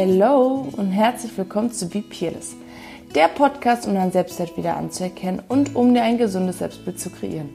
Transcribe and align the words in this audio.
Hello 0.00 0.64
und 0.76 0.92
herzlich 0.92 1.36
willkommen 1.36 1.72
zu 1.72 1.88
Be 1.88 2.02
Peerless, 2.02 2.54
der 3.16 3.26
Podcast, 3.26 3.84
um 3.84 3.94
dein 3.94 4.12
Selbstwert 4.12 4.56
wieder 4.56 4.76
anzuerkennen 4.76 5.42
und 5.48 5.74
um 5.74 5.92
dir 5.92 6.04
ein 6.04 6.18
gesundes 6.18 6.60
Selbstbild 6.60 7.00
zu 7.00 7.10
kreieren. 7.10 7.48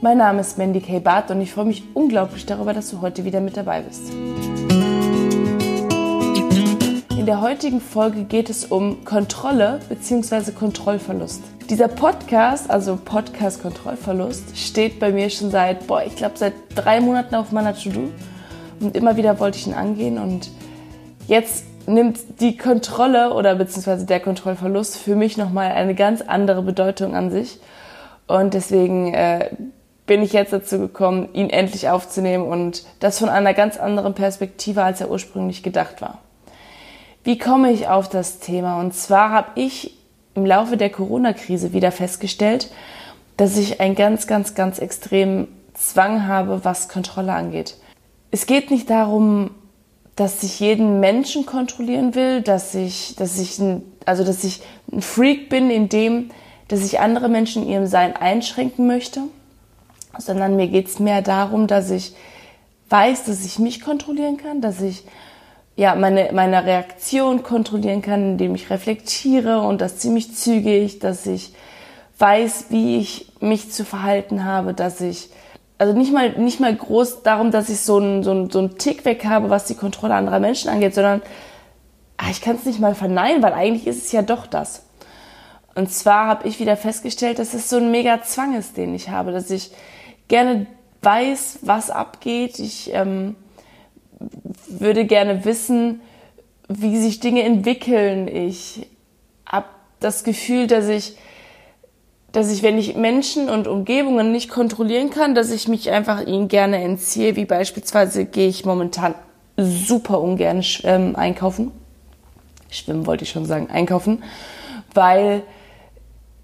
Mein 0.00 0.18
Name 0.18 0.42
ist 0.42 0.58
Mandy 0.58 0.80
K. 0.80 1.00
Barth 1.00 1.32
und 1.32 1.40
ich 1.40 1.50
freue 1.50 1.64
mich 1.64 1.82
unglaublich 1.94 2.46
darüber, 2.46 2.72
dass 2.72 2.88
du 2.90 3.00
heute 3.00 3.24
wieder 3.24 3.40
mit 3.40 3.56
dabei 3.56 3.80
bist. 3.80 4.12
In 7.18 7.26
der 7.26 7.40
heutigen 7.40 7.80
Folge 7.80 8.22
geht 8.22 8.48
es 8.48 8.66
um 8.66 9.04
Kontrolle 9.04 9.80
bzw. 9.88 10.52
Kontrollverlust. 10.52 11.42
Dieser 11.68 11.88
Podcast, 11.88 12.70
also 12.70 12.96
Podcast 13.04 13.60
Kontrollverlust, 13.60 14.56
steht 14.56 15.00
bei 15.00 15.10
mir 15.10 15.30
schon 15.30 15.50
seit, 15.50 15.88
boah, 15.88 16.04
ich 16.06 16.14
glaube 16.14 16.38
seit 16.38 16.52
drei 16.76 17.00
Monaten 17.00 17.34
auf 17.34 17.50
meiner 17.50 17.74
To-Do 17.74 18.12
und 18.78 18.96
immer 18.96 19.16
wieder 19.16 19.40
wollte 19.40 19.58
ich 19.58 19.66
ihn 19.66 19.74
angehen 19.74 20.18
und 20.18 20.52
jetzt 21.26 21.64
nimmt 21.88 22.40
die 22.40 22.56
Kontrolle 22.56 23.32
oder 23.32 23.54
beziehungsweise 23.54 24.06
der 24.06 24.20
Kontrollverlust 24.20 24.98
für 24.98 25.16
mich 25.16 25.36
nochmal 25.36 25.72
eine 25.72 25.94
ganz 25.94 26.22
andere 26.22 26.62
Bedeutung 26.62 27.14
an 27.14 27.30
sich. 27.30 27.58
Und 28.26 28.54
deswegen 28.54 29.14
äh, 29.14 29.50
bin 30.06 30.22
ich 30.22 30.32
jetzt 30.32 30.52
dazu 30.52 30.78
gekommen, 30.78 31.28
ihn 31.32 31.50
endlich 31.50 31.88
aufzunehmen 31.88 32.46
und 32.46 32.84
das 33.00 33.18
von 33.18 33.28
einer 33.28 33.54
ganz 33.54 33.78
anderen 33.78 34.14
Perspektive, 34.14 34.82
als 34.82 35.00
er 35.00 35.10
ursprünglich 35.10 35.62
gedacht 35.62 36.00
war. 36.00 36.18
Wie 37.24 37.38
komme 37.38 37.72
ich 37.72 37.88
auf 37.88 38.08
das 38.08 38.38
Thema? 38.38 38.80
Und 38.80 38.94
zwar 38.94 39.30
habe 39.30 39.48
ich 39.56 39.98
im 40.34 40.46
Laufe 40.46 40.76
der 40.76 40.90
Corona-Krise 40.90 41.72
wieder 41.72 41.92
festgestellt, 41.92 42.70
dass 43.36 43.56
ich 43.56 43.80
einen 43.80 43.94
ganz, 43.94 44.26
ganz, 44.26 44.54
ganz 44.54 44.78
extremen 44.78 45.48
Zwang 45.74 46.26
habe, 46.26 46.64
was 46.64 46.88
Kontrolle 46.88 47.32
angeht. 47.32 47.76
Es 48.30 48.46
geht 48.46 48.70
nicht 48.70 48.90
darum, 48.90 49.50
dass 50.18 50.42
ich 50.42 50.58
jeden 50.58 50.98
Menschen 50.98 51.46
kontrollieren 51.46 52.16
will, 52.16 52.42
dass 52.42 52.74
ich, 52.74 53.14
dass 53.14 53.38
ich, 53.38 53.60
ein, 53.60 53.82
also 54.04 54.24
dass 54.24 54.42
ich 54.42 54.60
ein 54.90 55.00
Freak 55.00 55.48
bin 55.48 55.70
in 55.70 55.88
dem, 55.88 56.30
dass 56.66 56.84
ich 56.84 56.98
andere 56.98 57.28
Menschen 57.28 57.62
in 57.62 57.68
ihrem 57.68 57.86
Sein 57.86 58.16
einschränken 58.16 58.88
möchte, 58.88 59.20
sondern 60.18 60.56
mir 60.56 60.66
geht 60.66 60.88
es 60.88 60.98
mehr 60.98 61.22
darum, 61.22 61.68
dass 61.68 61.92
ich 61.92 62.16
weiß, 62.90 63.26
dass 63.26 63.46
ich 63.46 63.60
mich 63.60 63.80
kontrollieren 63.80 64.38
kann, 64.38 64.60
dass 64.60 64.80
ich 64.80 65.04
ja 65.76 65.94
meine, 65.94 66.30
meine 66.32 66.64
Reaktion 66.64 67.44
kontrollieren 67.44 68.02
kann, 68.02 68.32
indem 68.32 68.56
ich 68.56 68.70
reflektiere 68.70 69.60
und 69.60 69.80
das 69.80 69.98
ziemlich 69.98 70.34
zügig, 70.34 70.98
dass 70.98 71.26
ich 71.26 71.52
weiß, 72.18 72.66
wie 72.70 72.98
ich 72.98 73.30
mich 73.38 73.70
zu 73.70 73.84
verhalten 73.84 74.44
habe, 74.44 74.74
dass 74.74 75.00
ich 75.00 75.28
also 75.78 75.96
nicht 75.96 76.12
mal, 76.12 76.30
nicht 76.32 76.60
mal 76.60 76.74
groß 76.74 77.22
darum, 77.22 77.50
dass 77.50 77.68
ich 77.68 77.80
so 77.80 77.98
einen, 77.98 78.22
so, 78.24 78.48
so 78.50 78.58
einen 78.58 78.78
Tick 78.78 79.04
weg 79.04 79.24
habe, 79.24 79.48
was 79.48 79.66
die 79.66 79.76
Kontrolle 79.76 80.14
anderer 80.14 80.40
Menschen 80.40 80.68
angeht, 80.68 80.94
sondern 80.94 81.22
ach, 82.16 82.30
ich 82.30 82.40
kann 82.40 82.56
es 82.56 82.64
nicht 82.64 82.80
mal 82.80 82.96
verneinen, 82.96 83.42
weil 83.42 83.52
eigentlich 83.52 83.86
ist 83.86 84.04
es 84.04 84.12
ja 84.12 84.22
doch 84.22 84.46
das. 84.46 84.82
Und 85.76 85.92
zwar 85.92 86.26
habe 86.26 86.48
ich 86.48 86.58
wieder 86.58 86.76
festgestellt, 86.76 87.38
dass 87.38 87.54
es 87.54 87.70
so 87.70 87.76
ein 87.76 87.92
mega 87.92 88.20
Zwang 88.22 88.56
ist, 88.56 88.76
den 88.76 88.94
ich 88.94 89.10
habe, 89.10 89.30
dass 89.30 89.50
ich 89.50 89.70
gerne 90.26 90.66
weiß, 91.02 91.60
was 91.62 91.90
abgeht. 91.90 92.58
Ich 92.58 92.92
ähm, 92.92 93.36
würde 94.66 95.04
gerne 95.04 95.44
wissen, 95.44 96.00
wie 96.68 96.98
sich 96.98 97.20
Dinge 97.20 97.44
entwickeln. 97.44 98.26
Ich 98.26 98.88
habe 99.46 99.68
das 100.00 100.24
Gefühl, 100.24 100.66
dass 100.66 100.88
ich 100.88 101.16
dass 102.32 102.52
ich, 102.52 102.62
wenn 102.62 102.78
ich 102.78 102.94
Menschen 102.94 103.48
und 103.48 103.66
Umgebungen 103.66 104.32
nicht 104.32 104.50
kontrollieren 104.50 105.10
kann, 105.10 105.34
dass 105.34 105.50
ich 105.50 105.66
mich 105.66 105.90
einfach 105.90 106.26
ihnen 106.26 106.48
gerne 106.48 106.82
entziehe, 106.82 107.36
wie 107.36 107.46
beispielsweise 107.46 108.26
gehe 108.26 108.48
ich 108.48 108.64
momentan 108.64 109.14
super 109.56 110.20
ungern 110.20 110.62
ähm, 110.84 111.16
einkaufen. 111.16 111.72
Schwimmen 112.70 113.06
wollte 113.06 113.24
ich 113.24 113.30
schon 113.30 113.46
sagen, 113.46 113.68
einkaufen, 113.70 114.22
weil 114.92 115.42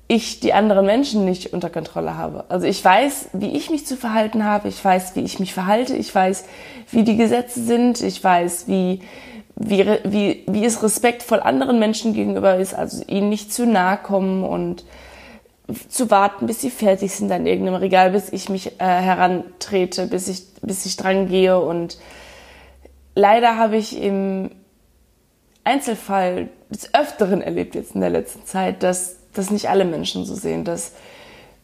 ich 0.08 0.40
die 0.40 0.52
anderen 0.52 0.86
Menschen 0.86 1.24
nicht 1.24 1.52
unter 1.52 1.70
Kontrolle 1.70 2.16
habe. 2.16 2.44
Also 2.48 2.66
ich 2.66 2.84
weiß, 2.84 3.30
wie 3.32 3.56
ich 3.56 3.70
mich 3.70 3.86
zu 3.86 3.96
verhalten 3.96 4.44
habe, 4.44 4.68
ich 4.68 4.82
weiß, 4.82 5.16
wie 5.16 5.20
ich 5.20 5.38
mich 5.38 5.54
verhalte, 5.54 5.96
ich 5.96 6.14
weiß, 6.14 6.44
wie 6.90 7.04
die 7.04 7.16
Gesetze 7.16 7.62
sind, 7.62 8.02
ich 8.02 8.22
weiß, 8.22 8.68
wie, 8.68 9.00
wie, 9.56 9.86
wie, 10.04 10.44
wie 10.46 10.64
es 10.64 10.82
respektvoll 10.82 11.40
anderen 11.40 11.78
Menschen 11.78 12.12
gegenüber 12.12 12.56
ist, 12.56 12.74
also 12.74 13.02
ihnen 13.06 13.28
nicht 13.28 13.52
zu 13.52 13.66
nahe 13.66 13.96
kommen 13.96 14.44
und 14.44 14.84
zu 15.88 16.10
warten, 16.10 16.46
bis 16.46 16.60
sie 16.60 16.70
fertig 16.70 17.12
sind 17.12 17.32
an 17.32 17.46
irgendeinem 17.46 17.76
Regal, 17.76 18.10
bis 18.10 18.30
ich 18.30 18.48
mich 18.48 18.80
äh, 18.80 18.84
herantrete, 18.84 20.06
bis 20.06 20.28
ich, 20.28 20.44
bis 20.60 20.84
ich 20.84 20.96
dran 20.96 21.28
gehe. 21.28 21.58
Und 21.58 21.98
leider 23.14 23.56
habe 23.56 23.76
ich 23.76 24.00
im 24.00 24.50
Einzelfall 25.64 26.48
des 26.68 26.92
Öfteren 26.92 27.40
erlebt 27.40 27.74
jetzt 27.74 27.94
in 27.94 28.02
der 28.02 28.10
letzten 28.10 28.44
Zeit, 28.44 28.82
dass 28.82 29.16
das 29.32 29.50
nicht 29.50 29.70
alle 29.70 29.86
Menschen 29.86 30.26
so 30.26 30.34
sehen, 30.34 30.64
dass 30.64 30.92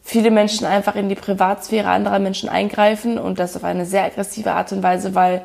viele 0.01 0.31
Menschen 0.31 0.65
einfach 0.65 0.95
in 0.95 1.07
die 1.07 1.15
Privatsphäre 1.15 1.89
anderer 1.89 2.19
Menschen 2.19 2.49
eingreifen 2.49 3.19
und 3.19 3.37
das 3.37 3.55
auf 3.55 3.63
eine 3.63 3.85
sehr 3.85 4.03
aggressive 4.03 4.51
Art 4.51 4.71
und 4.71 4.81
Weise, 4.81 5.13
weil 5.13 5.43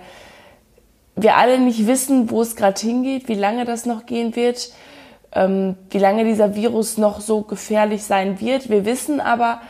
wir 1.15 1.37
alle 1.37 1.59
nicht 1.59 1.87
wissen, 1.87 2.31
wo 2.31 2.41
es 2.41 2.57
gerade 2.57 2.81
hingeht, 2.81 3.29
wie 3.29 3.35
lange 3.35 3.67
das 3.67 3.85
noch 3.85 4.07
gehen 4.07 4.35
wird 4.35 4.71
wie 5.35 5.99
lange 5.99 6.25
dieser 6.25 6.55
Virus 6.55 6.97
noch 6.97 7.21
so 7.21 7.43
gefährlich 7.43 8.05
sein 8.05 8.41
wird. 8.41 8.71
Wir 8.71 8.87
wissen 8.87 9.21
aber, 9.21 9.61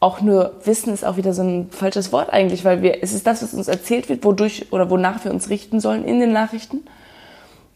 auch 0.00 0.20
nur 0.20 0.52
Wissen 0.64 0.92
ist 0.92 1.04
auch 1.04 1.16
wieder 1.16 1.32
so 1.32 1.42
ein 1.42 1.70
falsches 1.70 2.12
Wort 2.12 2.30
eigentlich, 2.32 2.64
weil 2.64 2.82
wir, 2.82 3.02
es 3.02 3.12
ist 3.12 3.26
das, 3.26 3.42
was 3.42 3.54
uns 3.54 3.68
erzählt 3.68 4.08
wird, 4.08 4.24
wodurch 4.24 4.66
oder 4.70 4.90
wonach 4.90 5.24
wir 5.24 5.32
uns 5.32 5.50
richten 5.50 5.80
sollen 5.80 6.04
in 6.04 6.20
den 6.20 6.32
Nachrichten, 6.32 6.84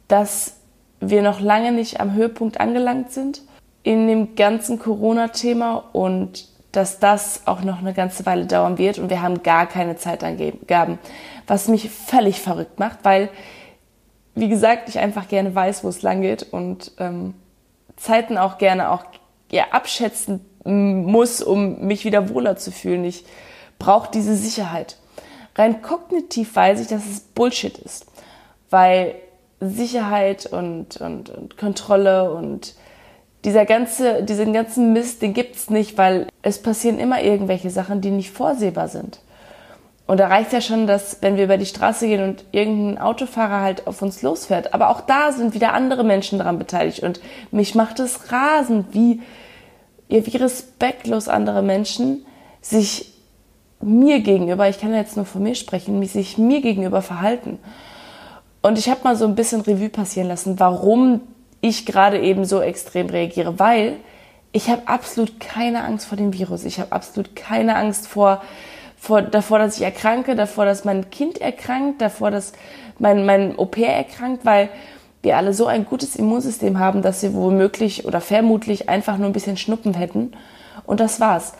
dass 0.08 0.54
wir 1.00 1.22
noch 1.22 1.40
lange 1.40 1.72
nicht 1.72 2.00
am 2.00 2.14
Höhepunkt 2.14 2.60
angelangt 2.60 3.12
sind 3.12 3.42
in 3.82 4.06
dem 4.06 4.36
ganzen 4.36 4.78
Corona-Thema 4.78 5.84
und 5.92 6.46
dass 6.70 7.00
das 7.00 7.42
auch 7.46 7.62
noch 7.62 7.80
eine 7.80 7.92
ganze 7.92 8.24
Weile 8.24 8.46
dauern 8.46 8.78
wird 8.78 8.98
und 8.98 9.10
wir 9.10 9.20
haben 9.20 9.42
gar 9.42 9.66
keine 9.66 9.96
Zeitangaben, 9.96 10.98
was 11.46 11.68
mich 11.68 11.90
völlig 11.90 12.40
verrückt 12.40 12.78
macht, 12.78 13.00
weil 13.02 13.28
wie 14.34 14.48
gesagt, 14.48 14.88
ich 14.88 14.98
einfach 14.98 15.28
gerne 15.28 15.54
weiß, 15.54 15.84
wo 15.84 15.88
es 15.88 16.02
lang 16.02 16.22
geht 16.22 16.42
und 16.52 16.92
ähm, 16.98 17.34
Zeiten 17.96 18.38
auch 18.38 18.58
gerne 18.58 18.90
auch 18.90 19.04
ja, 19.50 19.66
abschätzen 19.70 20.40
muss, 20.64 21.42
um 21.42 21.86
mich 21.86 22.04
wieder 22.04 22.28
wohler 22.30 22.56
zu 22.56 22.72
fühlen. 22.72 23.04
Ich 23.04 23.24
brauche 23.78 24.10
diese 24.10 24.36
Sicherheit. 24.36 24.96
Rein 25.56 25.82
kognitiv 25.82 26.54
weiß 26.56 26.80
ich, 26.80 26.86
dass 26.86 27.06
es 27.06 27.20
Bullshit 27.20 27.76
ist, 27.78 28.06
weil 28.70 29.14
Sicherheit 29.60 30.46
und, 30.46 30.96
und, 30.96 31.30
und 31.30 31.58
Kontrolle 31.58 32.32
und 32.32 32.74
dieser 33.44 33.66
ganze, 33.66 34.22
diesen 34.22 34.52
ganzen 34.52 34.92
Mist, 34.92 35.20
den 35.20 35.34
gibt's 35.34 35.68
nicht, 35.68 35.98
weil 35.98 36.28
es 36.42 36.62
passieren 36.62 36.98
immer 36.98 37.22
irgendwelche 37.22 37.70
Sachen, 37.70 38.00
die 38.00 38.10
nicht 38.10 38.30
vorsehbar 38.30 38.88
sind. 38.88 39.20
Und 40.12 40.18
da 40.18 40.26
reicht 40.26 40.52
ja 40.52 40.60
schon, 40.60 40.86
dass 40.86 41.22
wenn 41.22 41.38
wir 41.38 41.44
über 41.44 41.56
die 41.56 41.64
Straße 41.64 42.06
gehen 42.06 42.22
und 42.22 42.44
irgendein 42.52 42.98
Autofahrer 42.98 43.62
halt 43.62 43.86
auf 43.86 44.02
uns 44.02 44.20
losfährt. 44.20 44.74
Aber 44.74 44.90
auch 44.90 45.00
da 45.00 45.32
sind 45.32 45.54
wieder 45.54 45.72
andere 45.72 46.04
Menschen 46.04 46.36
daran 46.36 46.58
beteiligt. 46.58 47.02
Und 47.02 47.22
mich 47.50 47.74
macht 47.74 47.98
es 47.98 48.30
rasend, 48.30 48.88
wie, 48.92 49.22
wie 50.08 50.36
respektlos 50.36 51.28
andere 51.28 51.62
Menschen 51.62 52.26
sich 52.60 53.10
mir 53.80 54.20
gegenüber, 54.20 54.68
ich 54.68 54.78
kann 54.78 54.94
jetzt 54.94 55.16
nur 55.16 55.24
von 55.24 55.42
mir 55.44 55.54
sprechen, 55.54 56.06
sich 56.06 56.36
mir 56.36 56.60
gegenüber 56.60 57.00
verhalten. 57.00 57.58
Und 58.60 58.76
ich 58.76 58.90
habe 58.90 59.00
mal 59.04 59.16
so 59.16 59.24
ein 59.24 59.34
bisschen 59.34 59.62
Revue 59.62 59.88
passieren 59.88 60.28
lassen, 60.28 60.60
warum 60.60 61.22
ich 61.62 61.86
gerade 61.86 62.20
eben 62.20 62.44
so 62.44 62.60
extrem 62.60 63.06
reagiere. 63.06 63.58
Weil 63.58 63.96
ich 64.52 64.68
habe 64.68 64.82
absolut 64.84 65.40
keine 65.40 65.84
Angst 65.84 66.06
vor 66.06 66.18
dem 66.18 66.34
Virus. 66.34 66.66
Ich 66.66 66.80
habe 66.80 66.92
absolut 66.92 67.34
keine 67.34 67.76
Angst 67.76 68.06
vor 68.06 68.42
vor, 69.02 69.20
davor, 69.20 69.58
dass 69.58 69.78
ich 69.78 69.82
erkranke, 69.82 70.36
davor, 70.36 70.64
dass 70.64 70.84
mein 70.84 71.10
Kind 71.10 71.40
erkrankt, 71.40 72.00
davor, 72.00 72.30
dass 72.30 72.52
mein, 73.00 73.26
mein 73.26 73.58
Au-pair 73.58 73.92
erkrankt, 73.92 74.44
weil 74.44 74.68
wir 75.22 75.36
alle 75.36 75.54
so 75.54 75.66
ein 75.66 75.84
gutes 75.84 76.14
Immunsystem 76.14 76.78
haben, 76.78 77.02
dass 77.02 77.20
wir 77.20 77.34
womöglich 77.34 78.04
oder 78.04 78.20
vermutlich 78.20 78.88
einfach 78.88 79.18
nur 79.18 79.26
ein 79.26 79.32
bisschen 79.32 79.56
Schnuppen 79.56 79.94
hätten. 79.94 80.30
Und 80.86 81.00
das 81.00 81.18
war's. 81.18 81.54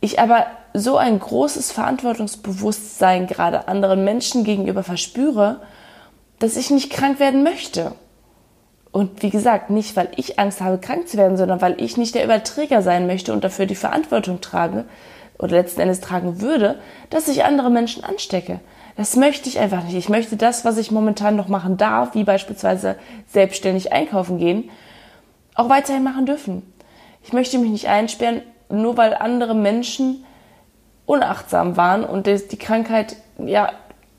Ich 0.00 0.18
aber 0.18 0.46
so 0.72 0.96
ein 0.96 1.18
großes 1.18 1.72
Verantwortungsbewusstsein 1.72 3.26
gerade 3.26 3.68
anderen 3.68 4.02
Menschen 4.02 4.42
gegenüber 4.42 4.82
verspüre, 4.82 5.60
dass 6.38 6.56
ich 6.56 6.70
nicht 6.70 6.88
krank 6.88 7.20
werden 7.20 7.42
möchte. 7.42 7.92
Und 8.92 9.22
wie 9.22 9.28
gesagt, 9.28 9.68
nicht 9.68 9.94
weil 9.94 10.08
ich 10.16 10.38
Angst 10.38 10.62
habe, 10.62 10.78
krank 10.78 11.06
zu 11.06 11.18
werden, 11.18 11.36
sondern 11.36 11.60
weil 11.60 11.82
ich 11.82 11.98
nicht 11.98 12.14
der 12.14 12.24
Überträger 12.24 12.80
sein 12.80 13.06
möchte 13.06 13.34
und 13.34 13.44
dafür 13.44 13.66
die 13.66 13.74
Verantwortung 13.74 14.40
trage, 14.40 14.86
oder 15.38 15.56
letzten 15.56 15.80
Endes 15.80 16.00
tragen 16.00 16.40
würde, 16.40 16.80
dass 17.10 17.28
ich 17.28 17.44
andere 17.44 17.70
Menschen 17.70 18.04
anstecke. 18.04 18.60
Das 18.96 19.14
möchte 19.14 19.48
ich 19.48 19.60
einfach 19.60 19.84
nicht. 19.84 19.94
Ich 19.94 20.08
möchte 20.08 20.36
das, 20.36 20.64
was 20.64 20.76
ich 20.76 20.90
momentan 20.90 21.36
noch 21.36 21.48
machen 21.48 21.76
darf, 21.76 22.14
wie 22.14 22.24
beispielsweise 22.24 22.96
selbstständig 23.28 23.92
einkaufen 23.92 24.38
gehen, 24.38 24.70
auch 25.54 25.68
weiterhin 25.68 26.02
machen 26.02 26.26
dürfen. 26.26 26.62
Ich 27.22 27.32
möchte 27.32 27.58
mich 27.58 27.70
nicht 27.70 27.88
einsperren, 27.88 28.42
nur 28.68 28.96
weil 28.96 29.14
andere 29.14 29.54
Menschen 29.54 30.24
unachtsam 31.06 31.76
waren 31.76 32.04
und 32.04 32.26
die 32.26 32.58
Krankheit 32.58 33.16
ja 33.38 33.70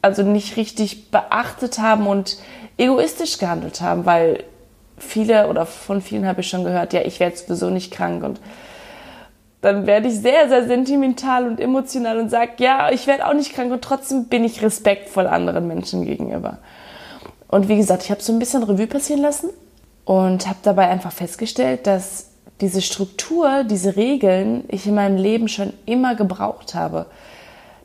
also 0.01 0.23
nicht 0.23 0.57
richtig 0.57 1.11
beachtet 1.11 1.79
haben 1.79 2.07
und 2.07 2.37
egoistisch 2.77 3.37
gehandelt 3.37 3.81
haben, 3.81 4.05
weil 4.05 4.43
viele 4.97 5.49
oder 5.49 5.65
von 5.65 6.01
vielen 6.01 6.25
habe 6.25 6.41
ich 6.41 6.49
schon 6.49 6.63
gehört, 6.63 6.93
ja, 6.93 7.01
ich 7.01 7.19
werde 7.19 7.35
sowieso 7.35 7.69
nicht 7.69 7.91
krank 7.91 8.23
und 8.23 8.39
dann 9.61 9.85
werde 9.85 10.07
ich 10.07 10.19
sehr, 10.19 10.47
sehr 10.47 10.67
sentimental 10.67 11.45
und 11.45 11.59
emotional 11.59 12.19
und 12.19 12.29
sage, 12.29 12.51
ja, 12.59 12.91
ich 12.91 13.07
werde 13.07 13.27
auch 13.27 13.33
nicht 13.33 13.53
krank 13.53 13.71
und 13.71 13.81
trotzdem 13.81 14.25
bin 14.25 14.43
ich 14.43 14.61
respektvoll 14.61 15.27
anderen 15.27 15.67
Menschen 15.67 16.05
gegenüber. 16.05 16.59
Und 17.49 17.67
wie 17.67 17.77
gesagt, 17.77 18.03
ich 18.03 18.11
habe 18.11 18.21
so 18.21 18.31
ein 18.31 18.39
bisschen 18.39 18.63
Revue 18.63 18.87
passieren 18.87 19.21
lassen 19.21 19.49
und 20.05 20.47
habe 20.47 20.59
dabei 20.63 20.87
einfach 20.87 21.11
festgestellt, 21.11 21.87
dass 21.87 22.27
diese 22.61 22.81
Struktur, 22.81 23.63
diese 23.63 23.95
Regeln 23.95 24.63
ich 24.67 24.85
in 24.87 24.95
meinem 24.95 25.17
Leben 25.17 25.47
schon 25.47 25.73
immer 25.85 26.15
gebraucht 26.15 26.75
habe. 26.75 27.05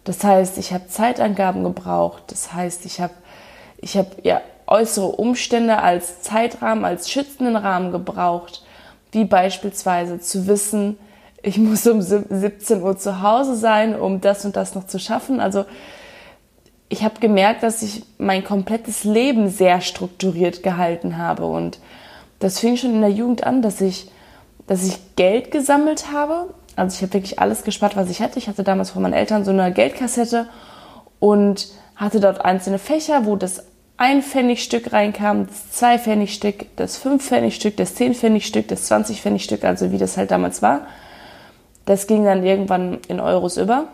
Das 0.05 0.23
heißt, 0.23 0.59
ich 0.59 0.73
habe 0.73 0.87
Zeitangaben 0.89 1.65
gebraucht. 1.65 2.25
Das 2.29 2.53
heißt, 2.53 2.85
ich 2.85 3.01
habe 3.01 3.15
ich 3.79 3.97
hab, 3.97 4.25
ja, 4.25 4.41
äußere 4.67 5.07
Umstände 5.07 5.79
als 5.79 6.23
Zeitrahmen, 6.23 6.85
als 6.85 7.11
schützenden 7.11 7.57
Rahmen 7.57 7.93
gebraucht. 7.93 8.65
Wie 9.13 9.25
beispielsweise 9.25 10.21
zu 10.21 10.47
wissen, 10.47 10.99
ich 11.45 11.59
muss 11.59 11.87
um 11.87 12.01
17 12.01 12.83
Uhr 12.83 12.97
zu 12.97 13.21
Hause 13.21 13.55
sein, 13.55 13.99
um 13.99 14.21
das 14.21 14.45
und 14.45 14.57
das 14.57 14.75
noch 14.75 14.87
zu 14.87 14.99
schaffen. 14.99 15.41
Also 15.41 15.67
ich 16.89 17.05
habe 17.05 17.21
gemerkt, 17.21 17.63
dass 17.63 17.83
ich 17.83 18.05
mein 18.19 18.45
komplettes 18.45 19.05
Leben 19.05 19.51
sehr 19.51 19.81
strukturiert 19.83 20.63
gehalten 20.63 21.19
habe. 21.19 21.45
Und 21.45 21.79
das 22.39 22.61
fing 22.61 22.77
schon 22.77 22.95
in 22.95 23.01
der 23.03 23.11
Jugend 23.11 23.45
an, 23.45 23.61
dass 23.61 23.81
ich, 23.83 24.11
dass 24.67 24.87
ich 24.87 25.17
Geld 25.17 25.51
gesammelt 25.51 26.13
habe. 26.13 26.55
Also 26.77 26.97
ich 26.97 27.03
habe 27.03 27.13
wirklich 27.13 27.39
alles 27.39 27.63
gespart, 27.63 27.95
was 27.95 28.09
ich 28.09 28.23
hatte. 28.23 28.39
Ich 28.39 28.49
hatte 28.49 28.65
damals 28.65 28.91
von 28.91 29.03
meinen 29.03 29.13
Eltern 29.13 29.45
so 29.45 29.51
eine 29.51 29.73
Geldkassette 29.73 30.47
und 31.21 31.69
hatte 31.95 32.21
dort 32.21 32.43
einzelne 32.43 32.79
Fächer, 32.79 33.27
wo 33.27 33.37
das 33.37 33.65
ein 33.97 34.23
Pfennigstück 34.23 34.93
reinkam, 34.93 35.47
das 35.47 35.71
zwei 35.71 35.99
Pfennigstück, 35.99 36.75
das 36.77 36.97
fünf 36.97 37.25
Pfennigstück, 37.27 37.77
das 37.77 37.95
zehn 37.95 38.15
Pfennigstück, 38.15 38.67
das 38.67 38.87
20 38.87 39.21
Pfennigstück, 39.21 39.63
also 39.63 39.93
wie 39.93 39.99
das 39.99 40.17
halt 40.17 40.31
damals 40.31 40.63
war. 40.63 40.87
Das 41.85 42.07
ging 42.07 42.25
dann 42.25 42.45
irgendwann 42.45 42.99
in 43.09 43.21
Euros 43.21 43.57
über. 43.57 43.89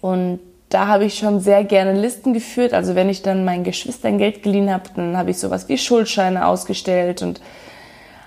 Und 0.00 0.40
da 0.68 0.86
habe 0.86 1.04
ich 1.04 1.18
schon 1.18 1.40
sehr 1.40 1.64
gerne 1.64 1.98
Listen 1.98 2.34
geführt. 2.34 2.74
Also 2.74 2.94
wenn 2.94 3.08
ich 3.08 3.22
dann 3.22 3.44
meinen 3.44 3.64
Geschwistern 3.64 4.18
Geld 4.18 4.42
geliehen 4.42 4.72
habe, 4.72 4.84
dann 4.94 5.16
habe 5.16 5.30
ich 5.30 5.38
sowas 5.38 5.68
wie 5.68 5.78
Schuldscheine 5.78 6.46
ausgestellt 6.46 7.22
und 7.22 7.40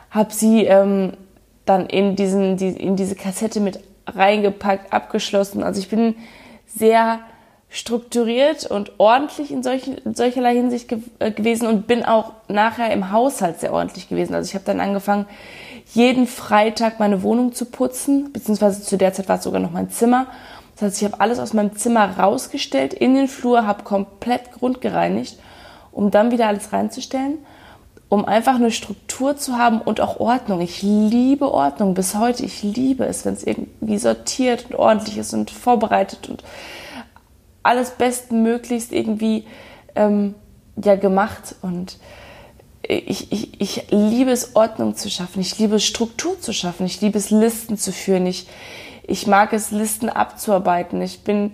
habe 0.09 0.33
sie 0.33 0.65
ähm, 0.65 1.13
dann 1.65 1.85
in, 1.85 2.15
diesen, 2.15 2.57
die, 2.57 2.69
in 2.69 2.95
diese 2.95 3.15
Kassette 3.15 3.59
mit 3.59 3.79
reingepackt, 4.07 4.91
abgeschlossen. 4.91 5.63
Also 5.63 5.79
ich 5.79 5.89
bin 5.89 6.15
sehr 6.65 7.19
strukturiert 7.71 8.65
und 8.65 8.91
ordentlich 8.99 9.51
in, 9.51 9.63
solchen, 9.63 9.97
in 9.97 10.13
solcherlei 10.13 10.53
Hinsicht 10.53 10.89
ge 10.89 10.99
äh, 11.19 11.31
gewesen 11.31 11.67
und 11.67 11.87
bin 11.87 12.03
auch 12.03 12.33
nachher 12.47 12.91
im 12.91 13.11
Haushalt 13.11 13.59
sehr 13.59 13.73
ordentlich 13.73 14.09
gewesen. 14.09 14.35
Also 14.35 14.49
ich 14.49 14.53
habe 14.53 14.65
dann 14.65 14.79
angefangen, 14.79 15.25
jeden 15.93 16.27
Freitag 16.27 16.99
meine 16.99 17.23
Wohnung 17.23 17.53
zu 17.53 17.65
putzen, 17.65 18.31
beziehungsweise 18.31 18.83
zu 18.83 18.97
der 18.97 19.13
Zeit 19.13 19.27
war 19.29 19.37
es 19.37 19.43
sogar 19.43 19.59
noch 19.59 19.71
mein 19.71 19.89
Zimmer 19.89 20.27
das 20.81 20.93
heißt, 20.93 21.01
ich 21.03 21.11
habe 21.11 21.21
alles 21.21 21.37
aus 21.37 21.53
meinem 21.53 21.75
Zimmer 21.75 22.17
rausgestellt, 22.17 22.95
in 22.95 23.13
den 23.13 23.27
Flur, 23.27 23.67
habe 23.67 23.83
komplett 23.83 24.51
grundgereinigt, 24.51 25.37
um 25.91 26.09
dann 26.09 26.31
wieder 26.31 26.47
alles 26.47 26.73
reinzustellen, 26.73 27.37
um 28.09 28.25
einfach 28.25 28.55
eine 28.55 28.71
Struktur 28.71 29.37
zu 29.37 29.59
haben 29.59 29.79
und 29.79 30.01
auch 30.01 30.19
Ordnung. 30.19 30.59
Ich 30.59 30.81
liebe 30.81 31.51
Ordnung 31.51 31.93
bis 31.93 32.15
heute. 32.15 32.43
Ich 32.43 32.63
liebe 32.63 33.05
es, 33.05 33.25
wenn 33.25 33.35
es 33.35 33.43
irgendwie 33.45 33.99
sortiert 33.99 34.65
und 34.69 34.75
ordentlich 34.75 35.19
ist 35.19 35.35
und 35.35 35.51
vorbereitet 35.51 36.29
und 36.29 36.43
alles 37.63 37.91
bestmöglichst 37.91 38.91
irgendwie 38.91 39.45
ähm, 39.95 40.35
ja 40.81 40.95
gemacht 40.95 41.55
und 41.61 41.97
ich, 42.83 43.31
ich, 43.31 43.61
ich 43.61 43.85
liebe 43.91 44.31
es, 44.31 44.55
Ordnung 44.55 44.95
zu 44.95 45.09
schaffen. 45.09 45.39
Ich 45.39 45.57
liebe 45.59 45.75
es, 45.75 45.85
Struktur 45.85 46.39
zu 46.39 46.51
schaffen. 46.51 46.85
Ich 46.85 46.99
liebe 46.99 47.17
es, 47.17 47.29
Listen 47.29 47.77
zu 47.77 47.91
führen. 47.91 48.25
Ich, 48.25 48.47
ich 49.03 49.27
mag 49.27 49.53
es, 49.53 49.71
Listen 49.71 50.09
abzuarbeiten. 50.09 51.01
Ich 51.01 51.23
bin 51.23 51.53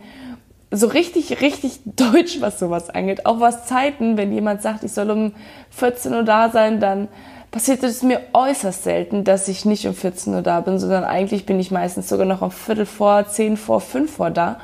so 0.72 0.88
richtig, 0.88 1.42
richtig 1.42 1.80
deutsch, 1.86 2.40
was 2.40 2.60
sowas 2.60 2.90
angeht. 2.90 3.26
Auch 3.26 3.40
was 3.40 3.66
Zeiten, 3.68 4.18
wenn 4.18 4.32
jemand 4.32 4.62
sagt, 4.62 4.84
ich 4.84 4.94
soll 4.94 5.12
um 5.12 5.34
14 5.72 6.14
Uhr 6.14 6.24
da 6.24 6.50
sein, 6.50 6.80
dann 6.80 7.08
passiert 7.52 7.84
es 7.84 8.04
mir 8.04 8.22
äußerst 8.34 8.84
selten, 8.84 9.24
dass 9.24 9.48
ich 9.48 9.66
nicht 9.66 9.86
um 9.88 9.94
14 9.94 10.34
Uhr 10.34 10.42
da 10.42 10.62
bin, 10.62 10.80
sondern 10.80 11.04
eigentlich 11.04 11.46
bin 11.46 11.60
ich 11.60 11.72
meistens 11.72 12.10
sogar 12.10 12.26
noch 12.26 12.42
um 12.42 12.52
Viertel 12.52 12.86
vor, 12.86 13.28
zehn 13.28 13.58
vor, 13.58 13.80
fünf 13.82 14.16
vor 14.16 14.32
da, 14.32 14.60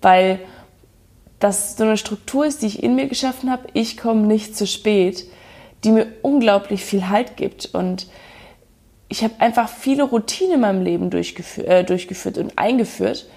weil 0.00 0.40
das 1.44 1.76
so 1.76 1.84
eine 1.84 1.98
Struktur 1.98 2.46
ist, 2.46 2.62
die 2.62 2.66
ich 2.66 2.82
in 2.82 2.94
mir 2.94 3.06
geschaffen 3.06 3.50
habe. 3.50 3.68
Ich 3.74 3.98
komme 3.98 4.22
nicht 4.22 4.56
zu 4.56 4.66
spät, 4.66 5.26
die 5.84 5.90
mir 5.90 6.06
unglaublich 6.22 6.82
viel 6.82 7.10
Halt 7.10 7.36
gibt 7.36 7.66
und 7.74 8.06
ich 9.08 9.22
habe 9.22 9.34
einfach 9.40 9.68
viele 9.68 10.04
Routinen 10.04 10.54
in 10.54 10.60
meinem 10.60 10.82
Leben 10.82 11.10
durchgeführt, 11.10 11.68
äh, 11.68 11.84
durchgeführt 11.84 12.38
und 12.38 12.58
eingeführt, 12.58 13.28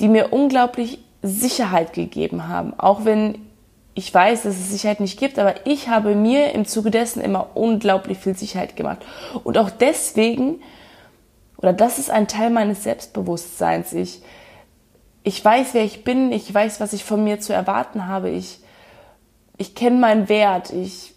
die 0.00 0.08
mir 0.08 0.34
unglaublich 0.34 0.98
Sicherheit 1.22 1.94
gegeben 1.94 2.46
haben. 2.46 2.78
Auch 2.78 3.06
wenn 3.06 3.38
ich 3.94 4.12
weiß, 4.12 4.42
dass 4.42 4.56
es 4.56 4.70
Sicherheit 4.70 5.00
nicht 5.00 5.18
gibt, 5.18 5.38
aber 5.38 5.66
ich 5.66 5.88
habe 5.88 6.14
mir 6.14 6.52
im 6.52 6.66
Zuge 6.66 6.90
dessen 6.90 7.22
immer 7.22 7.56
unglaublich 7.56 8.18
viel 8.18 8.36
Sicherheit 8.36 8.76
gemacht. 8.76 8.98
Und 9.44 9.56
auch 9.56 9.70
deswegen, 9.70 10.60
oder 11.56 11.72
das 11.72 11.98
ist 11.98 12.10
ein 12.10 12.28
Teil 12.28 12.50
meines 12.50 12.82
Selbstbewusstseins. 12.84 13.94
Ich, 13.94 14.20
ich 15.22 15.44
weiß, 15.44 15.74
wer 15.74 15.84
ich 15.84 16.04
bin, 16.04 16.32
ich 16.32 16.52
weiß, 16.52 16.80
was 16.80 16.92
ich 16.92 17.04
von 17.04 17.22
mir 17.22 17.40
zu 17.40 17.52
erwarten 17.52 18.06
habe, 18.06 18.30
ich, 18.30 18.60
ich 19.58 19.74
kenne 19.74 19.98
meinen 19.98 20.28
Wert, 20.28 20.72
ich 20.72 21.14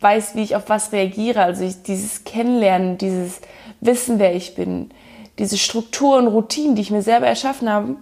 weiß, 0.00 0.34
wie 0.34 0.42
ich 0.42 0.56
auf 0.56 0.68
was 0.68 0.92
reagiere. 0.92 1.42
Also 1.42 1.64
ich, 1.64 1.82
dieses 1.82 2.24
Kennenlernen, 2.24 2.98
dieses 2.98 3.40
Wissen, 3.80 4.18
wer 4.18 4.34
ich 4.34 4.54
bin, 4.54 4.90
diese 5.38 5.58
Strukturen, 5.58 6.26
Routinen, 6.26 6.74
die 6.74 6.82
ich 6.82 6.90
mir 6.90 7.02
selber 7.02 7.26
erschaffen 7.26 7.70
habe, 7.70 7.96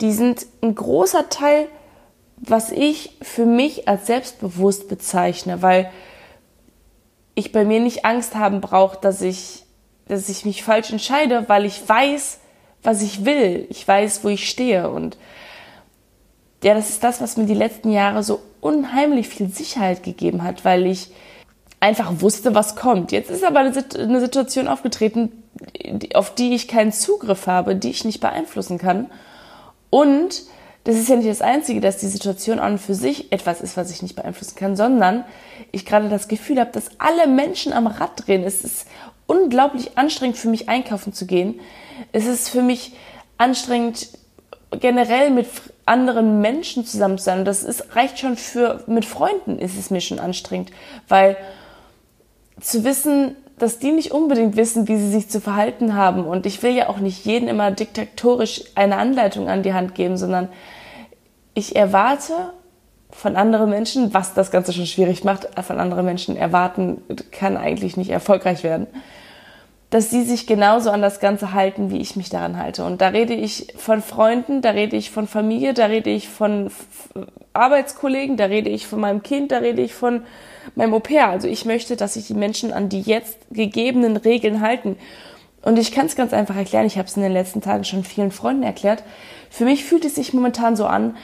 die 0.00 0.12
sind 0.12 0.46
ein 0.62 0.74
großer 0.74 1.28
Teil, 1.28 1.68
was 2.36 2.72
ich 2.72 3.16
für 3.22 3.46
mich 3.46 3.88
als 3.88 4.06
selbstbewusst 4.06 4.88
bezeichne, 4.88 5.62
weil 5.62 5.90
ich 7.34 7.52
bei 7.52 7.64
mir 7.64 7.80
nicht 7.80 8.04
Angst 8.04 8.34
haben 8.34 8.60
brauche, 8.60 8.98
dass 9.00 9.22
ich, 9.22 9.64
dass 10.08 10.28
ich 10.28 10.44
mich 10.44 10.62
falsch 10.62 10.90
entscheide, 10.90 11.48
weil 11.48 11.64
ich 11.64 11.88
weiß, 11.88 12.40
was 12.84 13.02
ich 13.02 13.24
will. 13.24 13.66
Ich 13.70 13.86
weiß, 13.86 14.22
wo 14.22 14.28
ich 14.28 14.48
stehe 14.48 14.90
und 14.90 15.16
ja, 16.62 16.74
das 16.74 16.88
ist 16.88 17.04
das, 17.04 17.20
was 17.20 17.36
mir 17.36 17.44
die 17.44 17.54
letzten 17.54 17.90
Jahre 17.90 18.22
so 18.22 18.40
unheimlich 18.60 19.28
viel 19.28 19.48
Sicherheit 19.48 20.02
gegeben 20.02 20.42
hat, 20.42 20.64
weil 20.64 20.86
ich 20.86 21.10
einfach 21.80 22.20
wusste, 22.20 22.54
was 22.54 22.76
kommt. 22.76 23.12
Jetzt 23.12 23.30
ist 23.30 23.44
aber 23.44 23.60
eine 23.60 24.20
Situation 24.20 24.68
aufgetreten, 24.68 25.42
auf 26.14 26.34
die 26.34 26.54
ich 26.54 26.66
keinen 26.66 26.92
Zugriff 26.92 27.46
habe, 27.46 27.76
die 27.76 27.90
ich 27.90 28.06
nicht 28.06 28.20
beeinflussen 28.20 28.78
kann. 28.78 29.10
Und 29.90 30.44
das 30.84 30.96
ist 30.96 31.10
ja 31.10 31.16
nicht 31.16 31.28
das 31.28 31.42
Einzige, 31.42 31.80
dass 31.80 31.98
die 31.98 32.06
Situation 32.06 32.58
an 32.58 32.72
und 32.72 32.78
für 32.78 32.94
sich 32.94 33.30
etwas 33.32 33.60
ist, 33.60 33.76
was 33.76 33.90
ich 33.90 34.00
nicht 34.00 34.16
beeinflussen 34.16 34.56
kann, 34.56 34.76
sondern 34.76 35.24
ich 35.72 35.84
gerade 35.84 36.08
das 36.08 36.28
Gefühl 36.28 36.58
habe, 36.58 36.72
dass 36.72 36.90
alle 36.98 37.26
Menschen 37.26 37.74
am 37.74 37.86
Rad 37.86 38.26
drehen. 38.26 38.42
Es 38.42 38.64
ist 38.64 38.86
unglaublich 39.26 39.98
anstrengend 39.98 40.38
für 40.38 40.48
mich 40.48 40.70
einkaufen 40.70 41.12
zu 41.12 41.26
gehen. 41.26 41.60
Es 42.12 42.26
ist 42.26 42.48
für 42.48 42.62
mich 42.62 42.92
anstrengend 43.38 44.08
generell 44.80 45.30
mit 45.30 45.46
anderen 45.86 46.40
Menschen 46.40 46.86
zusammen 46.86 47.18
zu 47.18 47.24
sein. 47.24 47.40
Und 47.40 47.44
das 47.44 47.62
ist, 47.64 47.94
reicht 47.94 48.18
schon 48.18 48.36
für, 48.36 48.82
mit 48.86 49.04
Freunden 49.04 49.58
ist 49.58 49.78
es 49.78 49.90
mir 49.90 50.00
schon 50.00 50.18
anstrengend, 50.18 50.70
weil 51.08 51.36
zu 52.60 52.84
wissen, 52.84 53.36
dass 53.58 53.78
die 53.78 53.92
nicht 53.92 54.10
unbedingt 54.10 54.56
wissen, 54.56 54.88
wie 54.88 54.96
sie 54.96 55.10
sich 55.10 55.28
zu 55.28 55.40
verhalten 55.40 55.94
haben. 55.94 56.24
Und 56.24 56.46
ich 56.46 56.62
will 56.62 56.72
ja 56.72 56.88
auch 56.88 56.98
nicht 56.98 57.24
jeden 57.24 57.48
immer 57.48 57.70
diktatorisch 57.70 58.64
eine 58.74 58.96
Anleitung 58.96 59.48
an 59.48 59.62
die 59.62 59.74
Hand 59.74 59.94
geben, 59.94 60.16
sondern 60.16 60.48
ich 61.54 61.76
erwarte 61.76 62.32
von 63.10 63.36
anderen 63.36 63.70
Menschen, 63.70 64.12
was 64.12 64.34
das 64.34 64.50
Ganze 64.50 64.72
schon 64.72 64.86
schwierig 64.86 65.22
macht, 65.22 65.48
von 65.62 65.78
anderen 65.78 66.04
Menschen 66.04 66.36
erwarten 66.36 67.00
kann 67.30 67.56
eigentlich 67.56 67.96
nicht 67.96 68.10
erfolgreich 68.10 68.64
werden, 68.64 68.88
dass 69.94 70.10
sie 70.10 70.24
sich 70.24 70.48
genauso 70.48 70.90
an 70.90 71.02
das 71.02 71.20
Ganze 71.20 71.52
halten, 71.52 71.92
wie 71.92 72.00
ich 72.00 72.16
mich 72.16 72.28
daran 72.28 72.58
halte. 72.58 72.84
Und 72.84 73.00
da 73.00 73.10
rede 73.10 73.32
ich 73.32 73.74
von 73.76 74.02
Freunden, 74.02 74.60
da 74.60 74.70
rede 74.70 74.96
ich 74.96 75.12
von 75.12 75.28
Familie, 75.28 75.72
da 75.72 75.86
rede 75.86 76.10
ich 76.10 76.28
von 76.28 76.72
Arbeitskollegen, 77.52 78.36
da 78.36 78.46
rede 78.46 78.70
ich 78.70 78.88
von 78.88 78.98
meinem 78.98 79.22
Kind, 79.22 79.52
da 79.52 79.58
rede 79.58 79.82
ich 79.82 79.94
von 79.94 80.22
meinem 80.74 80.94
Au-pair. 80.94 81.28
Also 81.28 81.46
ich 81.46 81.64
möchte, 81.64 81.94
dass 81.94 82.14
sich 82.14 82.26
die 82.26 82.34
Menschen 82.34 82.72
an 82.72 82.88
die 82.88 83.02
jetzt 83.02 83.38
gegebenen 83.52 84.16
Regeln 84.16 84.62
halten. 84.62 84.96
Und 85.62 85.78
ich 85.78 85.92
kann 85.92 86.06
es 86.06 86.16
ganz 86.16 86.32
einfach 86.32 86.56
erklären. 86.56 86.86
Ich 86.86 86.98
habe 86.98 87.06
es 87.06 87.16
in 87.16 87.22
den 87.22 87.30
letzten 87.32 87.60
Tagen 87.60 87.84
schon 87.84 88.02
vielen 88.02 88.32
Freunden 88.32 88.64
erklärt. 88.64 89.04
Für 89.48 89.64
mich 89.64 89.84
fühlt 89.84 90.04
es 90.04 90.16
sich 90.16 90.34
momentan 90.34 90.74
so 90.74 90.86
an, 90.86 91.16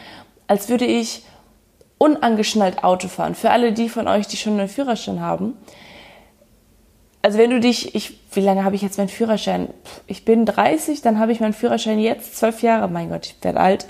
als 0.46 0.68
würde 0.68 0.84
ich 0.84 1.24
unangeschnallt 1.98 2.84
Auto 2.84 3.08
fahren. 3.08 3.34
Für 3.34 3.50
alle 3.50 3.72
die 3.72 3.88
von 3.88 4.06
euch, 4.06 4.28
die 4.28 4.36
schon 4.36 4.60
einen 4.60 4.68
Führerschein 4.68 5.20
haben. 5.20 5.54
Also 7.22 7.38
wenn 7.38 7.50
du 7.50 7.60
dich, 7.60 7.94
ich, 7.94 8.18
wie 8.32 8.40
lange 8.40 8.64
habe 8.64 8.76
ich 8.76 8.82
jetzt 8.82 8.96
meinen 8.96 9.08
Führerschein? 9.08 9.68
Ich 10.06 10.24
bin 10.24 10.46
30, 10.46 11.02
dann 11.02 11.18
habe 11.18 11.32
ich 11.32 11.40
meinen 11.40 11.52
Führerschein 11.52 11.98
jetzt, 11.98 12.36
zwölf 12.36 12.62
Jahre, 12.62 12.88
mein 12.88 13.10
Gott, 13.10 13.26
ich 13.26 13.44
werde 13.44 13.60
alt. 13.60 13.86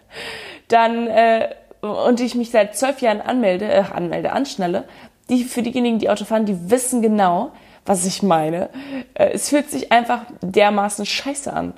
dann 0.68 1.08
äh, 1.08 1.48
und 1.80 2.20
ich 2.20 2.34
mich 2.34 2.50
seit 2.50 2.76
zwölf 2.76 3.00
Jahren 3.00 3.20
anmelde, 3.20 3.66
äh, 3.66 3.84
anmelde, 3.92 4.32
anschnelle, 4.32 4.84
die, 5.28 5.44
für 5.44 5.62
diejenigen, 5.62 5.98
die 5.98 6.10
Auto 6.10 6.24
fahren, 6.24 6.46
die 6.46 6.70
wissen 6.70 7.02
genau, 7.02 7.52
was 7.86 8.04
ich 8.04 8.22
meine. 8.22 8.68
Äh, 9.14 9.30
es 9.32 9.48
fühlt 9.48 9.70
sich 9.70 9.90
einfach 9.90 10.22
dermaßen 10.42 11.06
scheiße 11.06 11.52
an, 11.52 11.74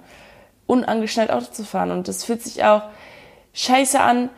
unangeschnallt 0.67 1.31
Auto 1.31 1.47
zu 1.47 1.65
fahren. 1.65 1.91
Und 1.91 2.09
es 2.09 2.25
fühlt 2.25 2.43
sich 2.43 2.65
auch 2.65 2.83
scheiße 3.55 4.01
an, 4.01 4.31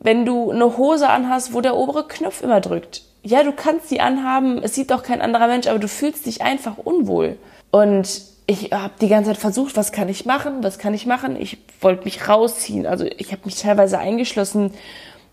wenn 0.00 0.26
du 0.26 0.50
eine 0.50 0.76
Hose 0.76 1.08
anhast, 1.08 1.54
wo 1.54 1.60
der 1.60 1.76
obere 1.76 2.06
Knopf 2.06 2.42
immer 2.42 2.60
drückt. 2.60 3.02
Ja, 3.26 3.42
du 3.42 3.50
kannst 3.50 3.88
sie 3.88 3.98
anhaben, 3.98 4.62
es 4.62 4.76
sieht 4.76 4.92
doch 4.92 5.02
kein 5.02 5.20
anderer 5.20 5.48
Mensch, 5.48 5.66
aber 5.66 5.80
du 5.80 5.88
fühlst 5.88 6.26
dich 6.26 6.42
einfach 6.42 6.78
unwohl. 6.78 7.36
Und 7.72 8.22
ich 8.46 8.70
habe 8.70 8.92
die 9.00 9.08
ganze 9.08 9.30
Zeit 9.30 9.38
versucht, 9.38 9.76
was 9.76 9.90
kann 9.90 10.08
ich 10.08 10.26
machen, 10.26 10.62
was 10.62 10.78
kann 10.78 10.94
ich 10.94 11.06
machen. 11.06 11.34
Ich 11.34 11.58
wollte 11.80 12.04
mich 12.04 12.28
rausziehen. 12.28 12.86
Also 12.86 13.04
ich 13.04 13.32
habe 13.32 13.42
mich 13.44 13.60
teilweise 13.60 13.98
eingeschlossen, 13.98 14.74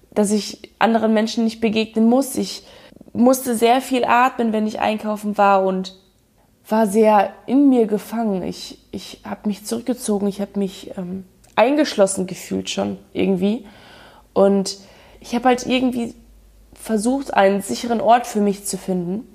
dass 0.09 0.31
ich 0.31 0.71
anderen 0.79 1.13
Menschen 1.13 1.43
nicht 1.43 1.61
begegnen 1.61 2.09
muss. 2.09 2.35
Ich 2.35 2.63
musste 3.13 3.55
sehr 3.55 3.79
viel 3.79 4.05
atmen, 4.05 4.53
wenn 4.53 4.65
ich 4.65 4.79
einkaufen 4.79 5.37
war 5.37 5.63
und 5.63 5.95
war 6.67 6.87
sehr 6.87 7.31
in 7.45 7.69
mir 7.69 7.85
gefangen. 7.85 8.41
Ich, 8.41 8.79
ich 8.89 9.21
habe 9.23 9.47
mich 9.47 9.65
zurückgezogen, 9.65 10.27
ich 10.27 10.41
habe 10.41 10.57
mich 10.57 10.97
ähm, 10.97 11.25
eingeschlossen 11.55 12.25
gefühlt 12.25 12.71
schon 12.71 12.97
irgendwie. 13.13 13.67
Und 14.33 14.79
ich 15.19 15.35
habe 15.35 15.49
halt 15.49 15.67
irgendwie 15.67 16.15
versucht, 16.83 17.33
einen 17.33 17.61
sicheren 17.61 18.01
Ort 18.01 18.27
für 18.27 18.41
mich 18.41 18.65
zu 18.65 18.77
finden 18.77 19.33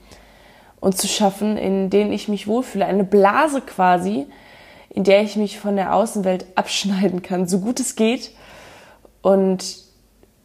und 0.81 0.99
zu 0.99 1.09
schaffen, 1.09 1.57
in 1.57 1.88
dem 1.88 2.12
ich 2.12 2.28
mich 2.28 2.47
wohlfühle. 2.47 2.85
Eine 2.85 3.05
Blase 3.05 3.62
quasi, 3.62 4.26
in 4.90 5.02
der 5.02 5.23
ich 5.23 5.37
mich 5.37 5.59
von 5.59 5.75
der 5.75 5.95
Außenwelt 5.95 6.45
abschneiden 6.57 7.23
kann, 7.23 7.49
so 7.49 7.61
gut 7.61 7.81
es 7.81 7.97
geht. 7.97 8.33
Und 9.23 9.78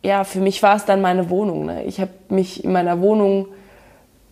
ja, 0.01 0.23
für 0.23 0.39
mich 0.39 0.63
war 0.63 0.77
es 0.77 0.85
dann 0.85 1.01
meine 1.01 1.29
Wohnung. 1.29 1.65
Ne? 1.65 1.83
Ich 1.83 1.99
habe 1.99 2.11
mich 2.29 2.63
in 2.63 2.71
meiner 2.71 3.01
Wohnung 3.01 3.47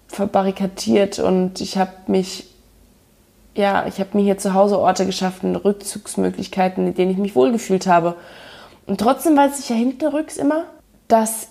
verbarrikadiert 0.07 1.19
und 1.19 1.59
ich 1.59 1.77
habe 1.77 1.91
mich, 2.07 2.47
ja, 3.53 3.85
ich 3.85 3.99
habe 3.99 4.11
mir 4.13 4.23
hier 4.23 4.37
zu 4.37 4.53
Hause 4.53 4.79
Orte 4.79 5.05
geschaffen, 5.05 5.57
Rückzugsmöglichkeiten, 5.57 6.87
in 6.87 6.93
denen 6.93 7.11
ich 7.11 7.17
mich 7.17 7.35
wohlgefühlt 7.35 7.85
habe. 7.85 8.15
Und 8.87 9.01
trotzdem 9.01 9.35
weiß 9.35 9.59
ich 9.59 9.67
ja 9.67 9.75
hinterrücks 9.75 10.37
immer, 10.37 10.63
dass 11.09 11.50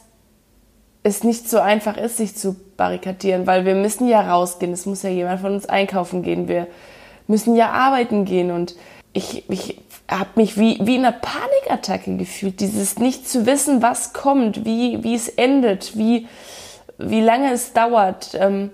es 1.03 1.25
nicht 1.25 1.49
so 1.49 1.59
einfach 1.59 1.97
ist, 1.97 2.19
sich 2.19 2.37
zu 2.37 2.57
barrikadieren, 2.77 3.47
weil 3.47 3.65
wir 3.65 3.75
müssen 3.75 4.07
ja 4.09 4.21
rausgehen. 4.21 4.73
Es 4.73 4.87
muss 4.87 5.03
ja 5.03 5.11
jemand 5.11 5.41
von 5.41 5.55
uns 5.55 5.67
einkaufen 5.67 6.23
gehen. 6.23 6.49
Wir 6.49 6.67
müssen 7.27 7.57
ja 7.57 7.71
arbeiten 7.71 8.25
gehen. 8.25 8.51
Und 8.51 8.77
ich, 9.13 9.49
ich 9.49 9.81
habe 10.09 10.31
mich 10.37 10.59
wie, 10.59 10.79
wie 10.83 10.97
in 10.97 11.05
einer 11.05 11.17
Panikattacke 11.17 12.17
gefühlt. 12.17 12.61
Dieses 12.61 12.99
nicht 12.99 13.29
zu 13.29 13.47
wissen, 13.47 13.81
was 13.83 14.13
kommt, 14.13 14.65
wie, 14.65 15.03
wie 15.03 15.15
es 15.15 15.29
endet, 15.29 15.97
wie, 15.97 16.29
wie 16.99 17.23
lange 17.23 17.53
es 17.53 17.73
dauert. 17.73 18.33
Ähm, 18.35 18.71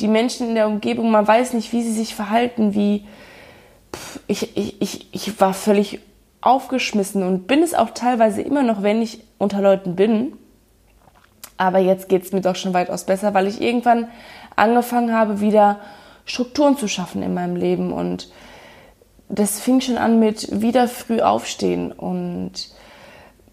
die 0.00 0.08
Menschen 0.08 0.48
in 0.48 0.54
der 0.54 0.68
Umgebung, 0.68 1.10
man 1.10 1.26
weiß 1.26 1.52
nicht, 1.52 1.72
wie 1.72 1.82
sie 1.82 1.92
sich 1.92 2.14
verhalten, 2.14 2.74
wie. 2.74 3.04
Pff, 3.94 4.20
ich, 4.26 4.56
ich, 4.56 4.80
ich, 4.80 5.08
ich 5.12 5.40
war 5.40 5.54
völlig 5.54 6.00
aufgeschmissen 6.40 7.22
und 7.22 7.46
bin 7.46 7.62
es 7.62 7.74
auch 7.74 7.90
teilweise 7.90 8.42
immer 8.42 8.62
noch, 8.62 8.82
wenn 8.82 9.02
ich 9.02 9.20
unter 9.38 9.60
Leuten 9.60 9.96
bin. 9.96 10.34
Aber 11.58 11.78
jetzt 11.80 12.08
geht 12.08 12.24
es 12.24 12.32
mir 12.32 12.40
doch 12.40 12.56
schon 12.56 12.72
weitaus 12.72 13.04
besser, 13.04 13.34
weil 13.34 13.46
ich 13.46 13.60
irgendwann 13.60 14.08
angefangen 14.56 15.12
habe, 15.12 15.40
wieder 15.40 15.80
Strukturen 16.24 16.76
zu 16.76 16.88
schaffen 16.88 17.22
in 17.22 17.34
meinem 17.34 17.56
Leben. 17.56 17.92
Und 17.92 18.30
das 19.28 19.60
fing 19.60 19.80
schon 19.80 19.98
an 19.98 20.18
mit 20.18 20.62
wieder 20.62 20.88
früh 20.88 21.20
aufstehen 21.20 21.92
und 21.92 22.70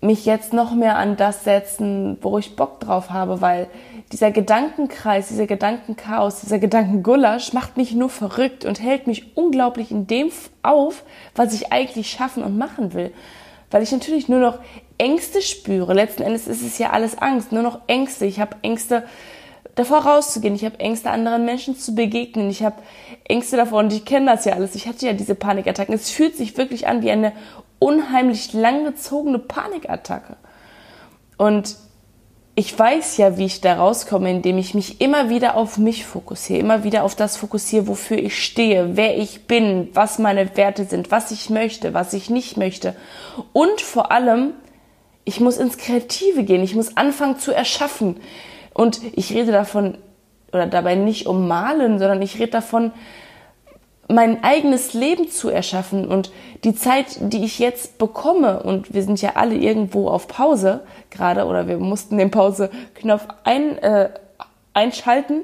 mich 0.02 0.26
jetzt 0.26 0.54
noch 0.54 0.74
mehr 0.74 0.98
an 0.98 1.18
das 1.18 1.44
setzen, 1.44 2.18
wo 2.22 2.38
ich 2.38 2.56
Bock 2.56 2.80
drauf 2.80 3.10
habe, 3.10 3.42
weil 3.42 3.68
dieser 4.12 4.32
Gedankenkreis, 4.32 5.30
dieser 5.30 5.48
Gedankenchaos, 5.48 6.42
dieser 6.42 6.60
Gedankengulasch 6.60 7.54
macht 7.54 7.76
mich 7.76 7.94
nur 7.94 8.10
verrückt 8.10 8.66
und 8.66 8.82
hält 8.82 9.08
mich 9.08 9.36
unglaublich 9.36 9.92
in 9.92 10.06
dem 10.06 10.30
auf, 10.62 11.04
was 11.36 11.54
ich 11.54 11.72
eigentlich 11.72 12.12
schaffen 12.12 12.44
und 12.44 12.58
machen 12.58 12.94
will. 12.94 13.12
Weil 13.76 13.84
ich 13.84 13.92
natürlich 13.92 14.30
nur 14.30 14.40
noch 14.40 14.60
Ängste 14.98 15.42
spüre. 15.42 15.94
Letzten 15.94 16.24
Endes 16.24 16.48
ist 16.48 16.62
es 16.62 16.78
ja 16.78 16.92
alles 16.92 17.18
Angst, 17.18 17.52
nur 17.52 17.62
noch 17.62 17.82
Ängste. 17.88 18.26
Ich 18.26 18.40
habe 18.40 18.56
Ängste 18.62 19.04
davor 19.76 20.06
rauszugehen. 20.06 20.56
Ich 20.56 20.64
habe 20.64 20.80
Ängste, 20.80 21.10
anderen 21.10 21.44
Menschen 21.44 21.78
zu 21.78 21.94
begegnen. 21.94 22.50
Ich 22.50 22.64
habe 22.64 22.78
Ängste 23.26 23.58
davor 23.58 23.80
und 23.80 23.92
ich 23.92 24.06
kenne 24.06 24.28
das 24.28 24.46
ja 24.46 24.54
alles. 24.54 24.76
Ich 24.76 24.88
hatte 24.88 25.06
ja 25.06 25.12
diese 25.12 25.36
Panikattacken. 25.36 25.94
Es 25.94 26.10
fühlt 26.10 26.38
sich 26.38 26.58
wirklich 26.58 26.88
an 26.88 27.02
wie 27.02 27.12
eine 27.12 27.34
unheimlich 27.78 28.54
langgezogene 28.54 29.40
Panikattacke. 29.40 30.38
Und 31.38 31.76
ich 32.58 32.78
weiß 32.78 33.18
ja, 33.18 33.38
wie 33.38 33.46
ich 33.46 33.60
da 33.60 33.76
rauskomme, 33.76 34.32
indem 34.32 34.58
ich 34.58 34.74
mich 34.74 35.02
immer 35.02 35.30
wieder 35.30 35.56
auf 35.56 35.78
mich 35.78 36.06
fokussiere, 36.06 36.60
immer 36.60 36.86
wieder 36.86 37.04
auf 37.04 37.14
das 37.14 37.36
fokussiere, 37.36 37.88
wofür 37.88 38.18
ich 38.18 38.42
stehe, 38.42 38.96
wer 38.96 39.18
ich 39.18 39.46
bin, 39.46 39.90
was 39.94 40.20
meine 40.20 40.56
Werte 40.56 40.86
sind, 40.86 41.12
was 41.12 41.32
ich 41.32 41.50
möchte, 41.50 41.94
was 41.94 42.14
ich 42.14 42.30
nicht 42.30 42.56
möchte. 42.56 42.96
Und 43.52 43.82
vor 43.82 44.12
allem, 44.12 44.54
ich 45.26 45.42
muss 45.42 45.58
ins 45.58 45.78
Kreative 45.78 46.44
gehen, 46.44 46.64
ich 46.64 46.76
muss 46.76 46.96
anfangen 46.96 47.40
zu 47.40 47.52
erschaffen. 47.52 48.22
Und 48.74 49.02
ich 49.14 49.34
rede 49.34 49.52
davon, 49.52 49.98
oder 50.54 50.66
dabei 50.66 50.96
nicht 50.96 51.28
um 51.28 51.50
Malen, 51.50 52.00
sondern 52.00 52.22
ich 52.22 52.40
rede 52.40 52.52
davon, 52.52 52.94
mein 54.08 54.44
eigenes 54.44 54.94
Leben 54.94 55.30
zu 55.30 55.50
erschaffen 55.50 56.08
und 56.08 56.32
die 56.64 56.76
Zeit, 56.76 57.18
die 57.20 57.44
ich 57.44 57.60
jetzt 57.60 57.98
bekomme, 57.98 58.62
und 58.62 58.94
wir 58.94 59.04
sind 59.04 59.22
ja 59.22 59.32
alle 59.36 59.56
irgendwo 59.56 60.10
auf 60.10 60.28
Pause 60.28 60.82
gerade, 61.10 61.46
oder 61.46 61.68
wir 61.68 61.78
mussten 61.78 62.18
den 62.18 62.32
Pause-Knopf 62.32 63.28
ein, 63.44 63.78
äh, 63.80 64.10
einschalten, 64.74 65.44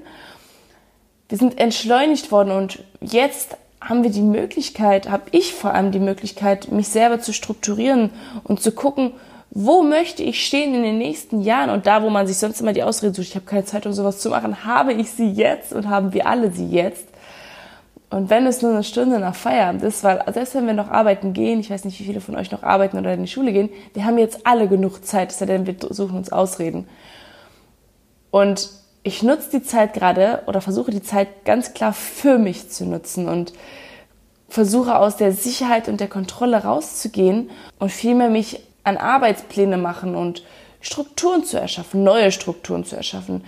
wir 1.29 1.37
sind 1.37 1.59
entschleunigt 1.59 2.31
worden 2.31 2.51
und 2.51 2.83
jetzt 2.99 3.57
haben 3.79 4.03
wir 4.03 4.11
die 4.11 4.21
Möglichkeit, 4.21 5.09
habe 5.09 5.23
ich 5.31 5.53
vor 5.53 5.73
allem 5.73 5.91
die 5.91 5.99
Möglichkeit, 5.99 6.71
mich 6.71 6.89
selber 6.89 7.19
zu 7.19 7.33
strukturieren 7.33 8.11
und 8.43 8.61
zu 8.61 8.73
gucken, 8.73 9.13
wo 9.49 9.83
möchte 9.83 10.23
ich 10.23 10.45
stehen 10.45 10.73
in 10.73 10.83
den 10.83 10.97
nächsten 10.97 11.41
Jahren? 11.41 11.71
Und 11.71 11.85
da, 11.85 12.03
wo 12.03 12.09
man 12.09 12.25
sich 12.25 12.37
sonst 12.37 12.61
immer 12.61 12.71
die 12.73 12.83
Ausrede 12.83 13.13
sucht, 13.13 13.27
ich 13.27 13.35
habe 13.35 13.45
keine 13.45 13.65
Zeit, 13.65 13.85
um 13.85 13.91
sowas 13.91 14.19
zu 14.19 14.29
machen, 14.29 14.65
habe 14.65 14.93
ich 14.93 15.11
sie 15.11 15.29
jetzt 15.29 15.73
und 15.73 15.89
haben 15.89 16.13
wir 16.13 16.25
alle 16.25 16.51
sie 16.51 16.67
jetzt. 16.67 17.10
Und 18.11 18.29
wenn 18.29 18.45
es 18.45 18.61
nur 18.61 18.71
eine 18.71 18.83
Stunde 18.83 19.19
nach 19.19 19.35
Feierabend 19.35 19.83
ist, 19.83 20.03
weil 20.03 20.21
selbst 20.33 20.53
wenn 20.53 20.67
wir 20.67 20.73
noch 20.73 20.89
arbeiten 20.89 21.31
gehen, 21.31 21.61
ich 21.61 21.69
weiß 21.69 21.85
nicht, 21.85 21.97
wie 22.01 22.03
viele 22.03 22.19
von 22.19 22.35
euch 22.35 22.51
noch 22.51 22.61
arbeiten 22.61 22.99
oder 22.99 23.13
in 23.13 23.21
die 23.21 23.31
Schule 23.31 23.53
gehen, 23.53 23.69
wir 23.93 24.03
haben 24.03 24.17
jetzt 24.17 24.45
alle 24.45 24.67
genug 24.67 25.05
Zeit, 25.05 25.31
es 25.31 25.39
sei 25.39 25.45
denn, 25.45 25.65
wir 25.65 25.75
suchen 25.89 26.17
uns 26.17 26.29
Ausreden. 26.29 26.89
Und 28.29 28.69
ich 29.03 29.23
nutze 29.23 29.49
die 29.51 29.63
Zeit 29.63 29.93
gerade 29.93 30.43
oder 30.45 30.59
versuche 30.59 30.91
die 30.91 31.01
Zeit 31.01 31.45
ganz 31.45 31.73
klar 31.73 31.93
für 31.93 32.37
mich 32.37 32.69
zu 32.69 32.85
nutzen 32.85 33.29
und 33.29 33.53
versuche 34.49 34.97
aus 34.97 35.15
der 35.15 35.31
Sicherheit 35.31 35.87
und 35.87 36.01
der 36.01 36.09
Kontrolle 36.09 36.65
rauszugehen 36.65 37.49
und 37.79 37.93
vielmehr 37.93 38.29
mich 38.29 38.59
an 38.83 38.97
Arbeitspläne 38.97 39.77
machen 39.77 40.15
und 40.15 40.43
Strukturen 40.81 41.43
zu 41.43 41.59
erschaffen, 41.59 42.03
neue 42.03 42.31
Strukturen 42.31 42.83
zu 42.83 42.95
erschaffen, 42.95 43.43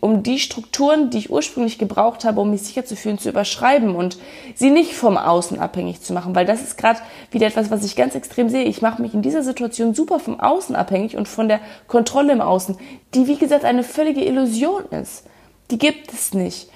um 0.00 0.22
die 0.22 0.38
Strukturen, 0.38 1.10
die 1.10 1.18
ich 1.18 1.30
ursprünglich 1.30 1.78
gebraucht 1.78 2.24
habe, 2.24 2.40
um 2.40 2.50
mich 2.50 2.62
sicher 2.62 2.84
zu 2.84 2.96
fühlen, 2.96 3.18
zu 3.18 3.28
überschreiben 3.28 3.94
und 3.94 4.16
sie 4.54 4.70
nicht 4.70 4.94
vom 4.94 5.18
Außen 5.18 5.58
abhängig 5.60 6.00
zu 6.00 6.14
machen, 6.14 6.34
weil 6.34 6.46
das 6.46 6.62
ist 6.62 6.78
gerade 6.78 7.00
wieder 7.30 7.46
etwas, 7.46 7.70
was 7.70 7.84
ich 7.84 7.94
ganz 7.94 8.14
extrem 8.14 8.48
sehe. 8.48 8.64
Ich 8.64 8.80
mache 8.80 9.02
mich 9.02 9.12
in 9.12 9.20
dieser 9.20 9.42
Situation 9.42 9.94
super 9.94 10.18
vom 10.18 10.40
Außen 10.40 10.74
abhängig 10.74 11.16
und 11.16 11.28
von 11.28 11.46
der 11.46 11.60
Kontrolle 11.88 12.32
im 12.32 12.40
Außen, 12.40 12.78
die 13.14 13.26
wie 13.26 13.36
gesagt 13.36 13.64
eine 13.64 13.84
völlige 13.84 14.24
Illusion 14.24 14.84
ist. 14.86 15.24
Die 15.70 15.78
gibt 15.78 16.12
es 16.12 16.32
nicht. 16.32 16.68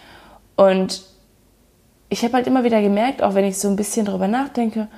Und 0.56 1.02
ich 2.10 2.22
habe 2.22 2.34
halt 2.34 2.46
immer 2.46 2.64
wieder 2.64 2.82
gemerkt, 2.82 3.22
auch 3.22 3.34
wenn 3.34 3.44
ich 3.44 3.58
so 3.58 3.68
ein 3.68 3.76
bisschen 3.76 4.06
darüber 4.06 4.28
nachdenke, 4.28 4.88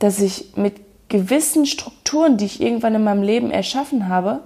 dass 0.00 0.20
ich 0.20 0.56
mit 0.56 0.89
gewissen 1.10 1.66
Strukturen, 1.66 2.38
die 2.38 2.46
ich 2.46 2.62
irgendwann 2.62 2.94
in 2.94 3.04
meinem 3.04 3.22
Leben 3.22 3.50
erschaffen 3.50 4.08
habe, 4.08 4.40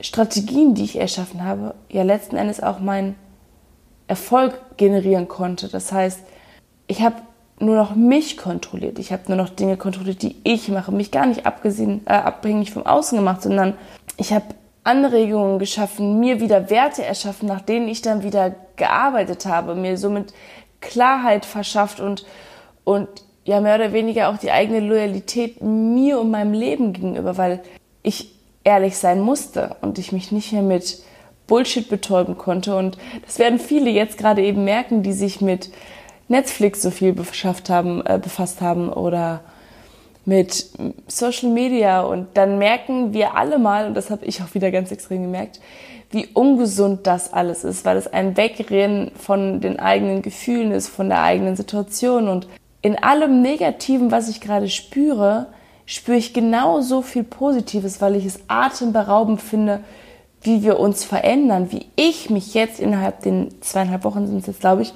Strategien, 0.00 0.74
die 0.74 0.84
ich 0.84 0.98
erschaffen 0.98 1.44
habe, 1.44 1.74
ja 1.90 2.02
letzten 2.02 2.36
Endes 2.36 2.62
auch 2.62 2.80
meinen 2.80 3.16
Erfolg 4.06 4.58
generieren 4.78 5.28
konnte. 5.28 5.68
Das 5.68 5.92
heißt, 5.92 6.20
ich 6.86 7.02
habe 7.02 7.16
nur 7.58 7.76
noch 7.76 7.94
mich 7.94 8.36
kontrolliert. 8.36 8.98
Ich 8.98 9.12
habe 9.12 9.22
nur 9.28 9.36
noch 9.36 9.48
Dinge 9.48 9.76
kontrolliert, 9.76 10.22
die 10.22 10.36
ich 10.44 10.68
mache. 10.68 10.92
Mich 10.92 11.10
gar 11.10 11.26
nicht 11.26 11.46
abgesehen, 11.46 12.02
äh, 12.06 12.12
abhängig 12.12 12.70
vom 12.70 12.86
Außen 12.86 13.16
gemacht, 13.18 13.42
sondern 13.42 13.74
ich 14.18 14.32
habe 14.32 14.46
Anregungen 14.84 15.58
geschaffen, 15.58 16.20
mir 16.20 16.40
wieder 16.40 16.70
Werte 16.70 17.04
erschaffen, 17.04 17.48
nach 17.48 17.62
denen 17.62 17.88
ich 17.88 18.02
dann 18.02 18.22
wieder 18.22 18.54
gearbeitet 18.76 19.46
habe, 19.46 19.74
mir 19.74 19.98
somit 19.98 20.32
Klarheit 20.80 21.44
verschafft 21.44 21.98
und, 21.98 22.24
und 22.84 23.08
ja 23.46 23.60
mehr 23.60 23.76
oder 23.76 23.92
weniger 23.92 24.28
auch 24.28 24.36
die 24.36 24.50
eigene 24.50 24.80
Loyalität 24.80 25.62
mir 25.62 26.20
und 26.20 26.30
meinem 26.30 26.52
Leben 26.52 26.92
gegenüber, 26.92 27.38
weil 27.38 27.60
ich 28.02 28.32
ehrlich 28.64 28.98
sein 28.98 29.20
musste 29.20 29.76
und 29.80 29.98
ich 29.98 30.12
mich 30.12 30.32
nicht 30.32 30.52
mehr 30.52 30.62
mit 30.62 31.00
Bullshit 31.46 31.88
betäuben 31.88 32.36
konnte. 32.36 32.76
Und 32.76 32.98
das 33.24 33.38
werden 33.38 33.60
viele 33.60 33.88
jetzt 33.88 34.18
gerade 34.18 34.42
eben 34.42 34.64
merken, 34.64 35.02
die 35.04 35.12
sich 35.12 35.40
mit 35.40 35.70
Netflix 36.28 36.82
so 36.82 36.90
viel 36.90 37.12
beschafft 37.12 37.70
haben, 37.70 38.04
äh, 38.04 38.18
befasst 38.20 38.60
haben 38.60 38.88
oder 38.92 39.40
mit 40.24 40.70
Social 41.06 41.50
Media 41.50 42.00
und 42.00 42.26
dann 42.34 42.58
merken 42.58 43.14
wir 43.14 43.36
alle 43.36 43.60
mal, 43.60 43.86
und 43.86 43.94
das 43.94 44.10
habe 44.10 44.24
ich 44.24 44.42
auch 44.42 44.54
wieder 44.54 44.72
ganz 44.72 44.90
extrem 44.90 45.22
gemerkt, 45.22 45.60
wie 46.10 46.26
ungesund 46.34 47.06
das 47.06 47.32
alles 47.32 47.62
ist, 47.62 47.84
weil 47.84 47.96
es 47.96 48.12
ein 48.12 48.36
Wegrennen 48.36 49.12
von 49.14 49.60
den 49.60 49.78
eigenen 49.78 50.22
Gefühlen 50.22 50.72
ist, 50.72 50.88
von 50.88 51.08
der 51.08 51.22
eigenen 51.22 51.54
Situation 51.54 52.28
und 52.28 52.48
in 52.82 52.96
allem 52.98 53.42
Negativen, 53.42 54.10
was 54.10 54.28
ich 54.28 54.40
gerade 54.40 54.68
spüre, 54.68 55.48
spüre 55.86 56.18
ich 56.18 56.32
genauso 56.32 57.02
viel 57.02 57.24
Positives, 57.24 58.00
weil 58.00 58.16
ich 58.16 58.26
es 58.26 58.40
atemberaubend 58.48 59.40
finde, 59.40 59.80
wie 60.42 60.62
wir 60.62 60.78
uns 60.78 61.04
verändern, 61.04 61.72
wie 61.72 61.86
ich 61.96 62.30
mich 62.30 62.54
jetzt 62.54 62.78
innerhalb 62.78 63.22
den 63.22 63.60
zweieinhalb 63.62 64.04
Wochen 64.04 64.26
sind 64.26 64.38
es 64.38 64.46
jetzt, 64.46 64.60
glaube 64.60 64.82
ich, 64.82 64.94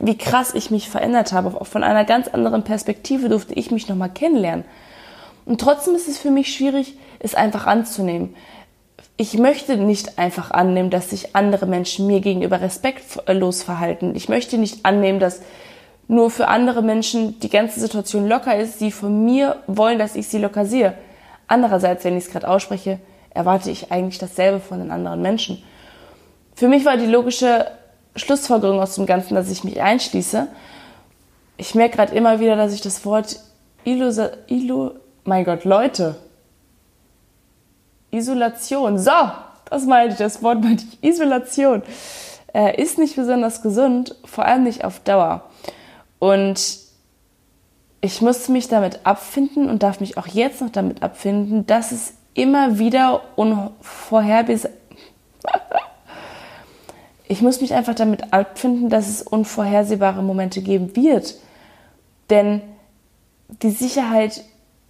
wie 0.00 0.16
krass 0.16 0.54
ich 0.54 0.70
mich 0.70 0.88
verändert 0.88 1.32
habe. 1.32 1.58
Auch 1.60 1.66
von 1.66 1.82
einer 1.82 2.04
ganz 2.04 2.28
anderen 2.28 2.64
Perspektive 2.64 3.28
durfte 3.28 3.54
ich 3.54 3.70
mich 3.70 3.88
nochmal 3.88 4.10
kennenlernen. 4.10 4.64
Und 5.46 5.60
trotzdem 5.60 5.94
ist 5.94 6.08
es 6.08 6.18
für 6.18 6.30
mich 6.30 6.52
schwierig, 6.52 6.96
es 7.18 7.34
einfach 7.34 7.66
anzunehmen. 7.66 8.34
Ich 9.16 9.36
möchte 9.36 9.76
nicht 9.76 10.18
einfach 10.18 10.50
annehmen, 10.50 10.90
dass 10.90 11.10
sich 11.10 11.34
andere 11.34 11.66
Menschen 11.66 12.06
mir 12.06 12.20
gegenüber 12.20 12.60
respektlos 12.60 13.62
verhalten. 13.62 14.14
Ich 14.14 14.28
möchte 14.28 14.56
nicht 14.58 14.84
annehmen, 14.86 15.20
dass 15.20 15.40
nur 16.10 16.28
für 16.28 16.48
andere 16.48 16.82
Menschen 16.82 17.38
die 17.38 17.48
ganze 17.48 17.78
Situation 17.78 18.26
locker 18.26 18.56
ist, 18.56 18.80
die 18.80 18.90
von 18.90 19.24
mir 19.24 19.62
wollen, 19.68 20.00
dass 20.00 20.16
ich 20.16 20.26
sie 20.26 20.38
locker 20.38 20.66
sehe. 20.66 20.94
Andererseits, 21.46 22.02
wenn 22.02 22.16
ich 22.16 22.24
es 22.24 22.30
gerade 22.32 22.48
ausspreche, 22.48 22.98
erwarte 23.32 23.70
ich 23.70 23.92
eigentlich 23.92 24.18
dasselbe 24.18 24.58
von 24.58 24.80
den 24.80 24.90
anderen 24.90 25.22
Menschen. 25.22 25.62
Für 26.56 26.66
mich 26.66 26.84
war 26.84 26.96
die 26.96 27.06
logische 27.06 27.64
Schlussfolgerung 28.16 28.80
aus 28.80 28.96
dem 28.96 29.06
Ganzen, 29.06 29.36
dass 29.36 29.52
ich 29.52 29.62
mich 29.62 29.80
einschließe. 29.80 30.48
Ich 31.58 31.76
merke 31.76 31.98
gerade 31.98 32.14
immer 32.16 32.40
wieder, 32.40 32.56
dass 32.56 32.74
ich 32.74 32.80
das 32.80 33.04
Wort 33.04 33.38
Illusa, 33.84 34.30
Illu, 34.48 34.90
mein 35.22 35.44
Gott, 35.44 35.64
Leute. 35.64 36.16
Isolation. 38.10 38.98
So, 38.98 39.12
das 39.70 39.84
meinte 39.84 40.14
ich, 40.14 40.18
das 40.18 40.42
Wort 40.42 40.60
meinte 40.60 40.84
ich. 40.90 41.08
Isolation. 41.08 41.84
Äh, 42.52 42.82
ist 42.82 42.98
nicht 42.98 43.14
besonders 43.14 43.62
gesund, 43.62 44.16
vor 44.24 44.44
allem 44.44 44.64
nicht 44.64 44.84
auf 44.84 44.98
Dauer. 44.98 45.44
Und 46.20 46.78
ich 48.00 48.20
musste 48.20 48.52
mich 48.52 48.68
damit 48.68 49.00
abfinden 49.04 49.68
und 49.68 49.82
darf 49.82 49.98
mich 49.98 50.16
auch 50.16 50.28
jetzt 50.28 50.60
noch 50.60 50.70
damit 50.70 51.02
abfinden, 51.02 51.66
dass 51.66 51.90
es 51.90 52.14
immer 52.34 52.78
wieder 52.78 53.22
unvorhersehbar 53.34 54.70
ich 57.30 57.42
muss 57.42 57.60
mich 57.60 57.74
einfach 57.74 57.94
damit 57.94 58.32
abfinden, 58.32 58.88
dass 58.88 59.08
es 59.08 59.22
unvorhersehbare 59.22 60.20
Momente 60.20 60.62
geben 60.62 60.96
wird. 60.96 61.36
Denn 62.28 62.60
die 63.62 63.70
Sicherheit 63.70 64.42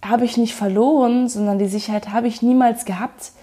habe 0.03 0.25
ich 0.25 0.37
nicht 0.37 0.55
verloren, 0.55 1.29
sondern 1.29 1.59
die 1.59 1.67
Sicherheit 1.67 2.09
habe 2.09 2.27
ich 2.27 2.41
niemals 2.41 2.85
gehabt. 2.85 3.33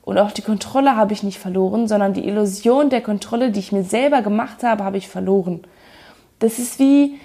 Und 0.00 0.16
auch 0.16 0.32
die 0.32 0.40
Kontrolle 0.40 0.96
habe 0.96 1.12
ich 1.12 1.22
nicht 1.22 1.38
verloren, 1.38 1.86
sondern 1.86 2.14
die 2.14 2.26
Illusion 2.26 2.88
der 2.88 3.02
Kontrolle, 3.02 3.50
die 3.50 3.60
ich 3.60 3.72
mir 3.72 3.84
selber 3.84 4.22
gemacht 4.22 4.62
habe, 4.62 4.84
habe 4.84 4.96
ich 4.96 5.08
verloren. 5.08 5.60
Das 6.38 6.58
ist 6.58 6.78
wie, 6.78 7.20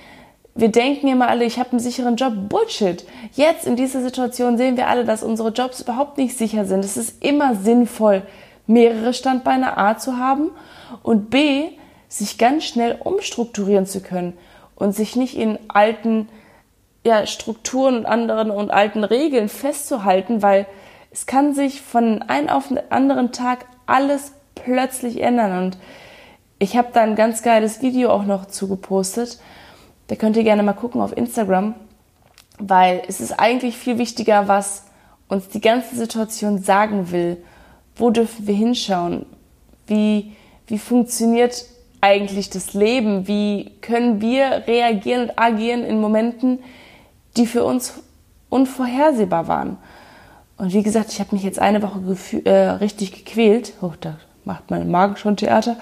wir 0.54 0.70
denken 0.70 1.08
immer 1.08 1.30
alle, 1.30 1.46
ich 1.46 1.60
habe 1.60 1.72
einen 1.72 1.80
sicheren 1.80 2.18
Job. 2.18 2.34
Bullshit. 2.50 3.06
Jetzt 3.34 3.66
in 3.66 3.76
dieser 3.76 4.02
Situation 4.02 4.58
sehen 4.58 4.78
wir 4.78 4.88
alle, 4.88 5.06
dass 5.06 5.24
unsere 5.24 5.50
Jobs 5.50 5.82
überhaupt 5.82 6.18
nicht 6.18 6.38
sicher 6.38 6.66
sind. 6.66 6.84
Es 6.84 6.98
ist 6.98 7.24
immer 7.24 7.56
sinnvoll, 7.56 8.24
mehrere 8.68 9.14
Standbeine 9.14 9.78
A 9.78 9.98
zu 9.98 10.18
haben 10.18 10.52
und 11.04 11.30
B, 11.30 11.70
sich 12.10 12.38
ganz 12.38 12.66
schnell 12.66 12.98
umstrukturieren 13.02 13.86
zu 13.86 14.02
können 14.02 14.38
und 14.76 14.94
sich 14.94 15.16
nicht 15.16 15.38
in 15.38 15.58
alten 15.70 16.28
ja, 17.06 17.26
Strukturen 17.26 17.96
und 18.00 18.06
anderen 18.06 18.52
und 18.52 18.70
alten 18.70 19.06
Regeln 19.06 19.48
festzuhalten, 19.48 20.42
weil 20.42 20.68
es 21.12 21.26
kann 21.26 21.54
sich 21.54 21.82
von 21.82 22.22
einem 22.24 22.50
auf 22.50 22.68
den 22.68 22.80
anderen 22.92 23.32
Tag 23.32 23.66
alles 23.86 24.34
plötzlich 24.56 25.22
ändern. 25.22 25.64
Und 25.64 25.78
ich 26.60 26.76
habe 26.76 26.90
da 26.94 27.02
ein 27.02 27.16
ganz 27.16 27.44
geiles 27.44 27.82
Video 27.82 28.12
auch 28.12 28.26
noch 28.26 28.46
zugepostet. 28.46 29.40
Da 30.12 30.18
könnt 30.18 30.36
ihr 30.36 30.44
gerne 30.44 30.62
mal 30.62 30.74
gucken 30.74 31.00
auf 31.00 31.16
Instagram, 31.16 31.74
weil 32.60 33.02
es 33.08 33.22
ist 33.22 33.40
eigentlich 33.40 33.78
viel 33.78 33.98
wichtiger, 33.98 34.50
was 34.50 34.84
uns 35.30 35.48
die 35.48 35.62
ganze 35.62 35.96
Situation 35.96 36.62
sagen 36.62 37.14
will. 37.14 37.38
Wo 37.96 38.10
dürfen 38.10 38.46
wir 38.46 38.54
hinschauen? 38.54 39.26
Wie, 39.88 40.34
wie 40.68 40.80
funktioniert 40.80 41.66
eigentlich 42.02 42.50
das 42.50 42.74
Leben? 42.74 43.30
Wie 43.30 43.72
können 43.80 44.20
wir 44.20 44.64
reagieren 44.68 45.30
und 45.30 45.40
agieren 45.40 45.86
in 45.86 46.02
Momenten, 46.02 46.60
die 47.38 47.46
für 47.46 47.64
uns 47.64 47.94
unvorhersehbar 48.50 49.48
waren? 49.48 49.78
Und 50.58 50.74
wie 50.74 50.84
gesagt, 50.84 51.14
ich 51.14 51.22
habe 51.22 51.34
mich 51.34 51.44
jetzt 51.46 51.60
eine 51.60 51.82
Woche 51.82 52.02
äh, 52.44 52.52
richtig 52.52 53.14
gequält. 53.14 53.76
Oh, 53.82 53.94
da 54.02 54.18
macht 54.44 54.72
mein 54.72 54.92
Magen 54.92 55.16
schon 55.16 55.38
Theater. 55.38 55.78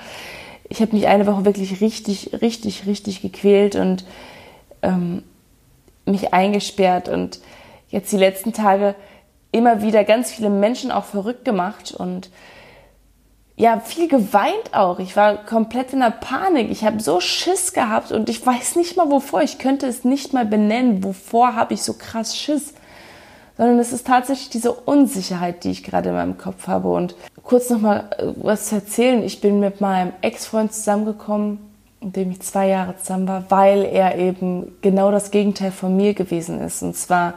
Ich 0.70 0.82
habe 0.82 0.96
mich 0.96 1.08
eine 1.08 1.28
Woche 1.28 1.46
wirklich 1.46 1.82
richtig, 1.82 2.42
richtig, 2.42 2.86
richtig 2.86 3.22
gequält 3.22 3.76
und 3.76 4.06
ähm, 4.82 5.24
mich 6.06 6.34
eingesperrt 6.34 7.10
und 7.10 7.40
jetzt 7.90 8.12
die 8.12 8.18
letzten 8.18 8.54
Tage 8.54 8.96
immer 9.52 9.82
wieder 9.82 10.04
ganz 10.04 10.32
viele 10.32 10.50
Menschen 10.50 10.92
auch 10.92 11.06
verrückt 11.06 11.44
gemacht 11.44 11.92
und 11.92 12.30
ja, 13.60 13.82
viel 13.82 14.08
geweint 14.08 14.74
auch. 14.74 15.00
Ich 15.00 15.18
war 15.18 15.36
komplett 15.36 15.92
in 15.92 16.00
der 16.00 16.12
Panik. 16.12 16.72
Ich 16.72 16.86
habe 16.86 17.02
so 17.02 17.20
Schiss 17.20 17.74
gehabt 17.74 18.14
und 18.14 18.30
ich 18.30 18.46
weiß 18.46 18.78
nicht 18.78 18.96
mal 18.96 19.12
wovor. 19.12 19.42
Ich 19.42 19.58
könnte 19.60 19.86
es 19.86 20.06
nicht 20.06 20.32
mal 20.32 20.46
benennen. 20.46 21.04
Wovor 21.04 21.56
habe 21.56 21.74
ich 21.74 21.84
so 21.84 21.94
krass 21.94 22.38
Schiss? 22.38 22.74
Sondern 23.60 23.78
es 23.80 23.92
ist 23.92 24.08
tatsächlich 24.08 24.50
diese 24.50 24.72
Unsicherheit, 24.72 25.66
die 25.66 25.72
ich 25.72 25.84
gerade 25.84 26.10
in 26.10 26.16
meinem 26.16 26.38
Kopf 26.38 26.68
habe. 26.68 26.94
Und 26.94 27.16
kurz 27.44 27.70
nochmal 27.70 28.06
äh, 28.18 28.28
was 28.38 28.70
zu 28.70 28.76
erzählen. 28.76 29.22
Ich 29.22 29.42
bin 29.42 29.60
mit 29.60 29.82
meinem 29.82 30.14
Ex-Freund 30.22 30.72
zusammengekommen, 30.72 31.60
mit 32.00 32.16
dem 32.16 32.32
ich 32.32 32.40
zwei 32.40 32.70
Jahre 32.70 32.96
zusammen 32.96 33.28
war, 33.28 33.44
weil 33.50 33.84
er 33.84 34.18
eben 34.18 34.78
genau 34.82 35.12
das 35.12 35.32
Gegenteil 35.32 35.74
von 35.74 35.94
mir 35.94 36.14
gewesen 36.14 36.62
ist. 36.62 36.82
Und 36.84 36.96
zwar 36.96 37.34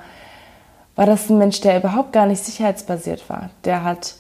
war 0.95 1.07
das 1.07 1.29
ein 1.29 1.39
Mensch, 1.39 1.61
der 1.61 1.79
überhaupt 1.79 2.13
gar 2.13 2.27
nicht 2.27 2.45
sicherheitsbasiert 2.45 3.29
war. 3.29 3.51
Der 3.65 3.83
hat 3.83 4.15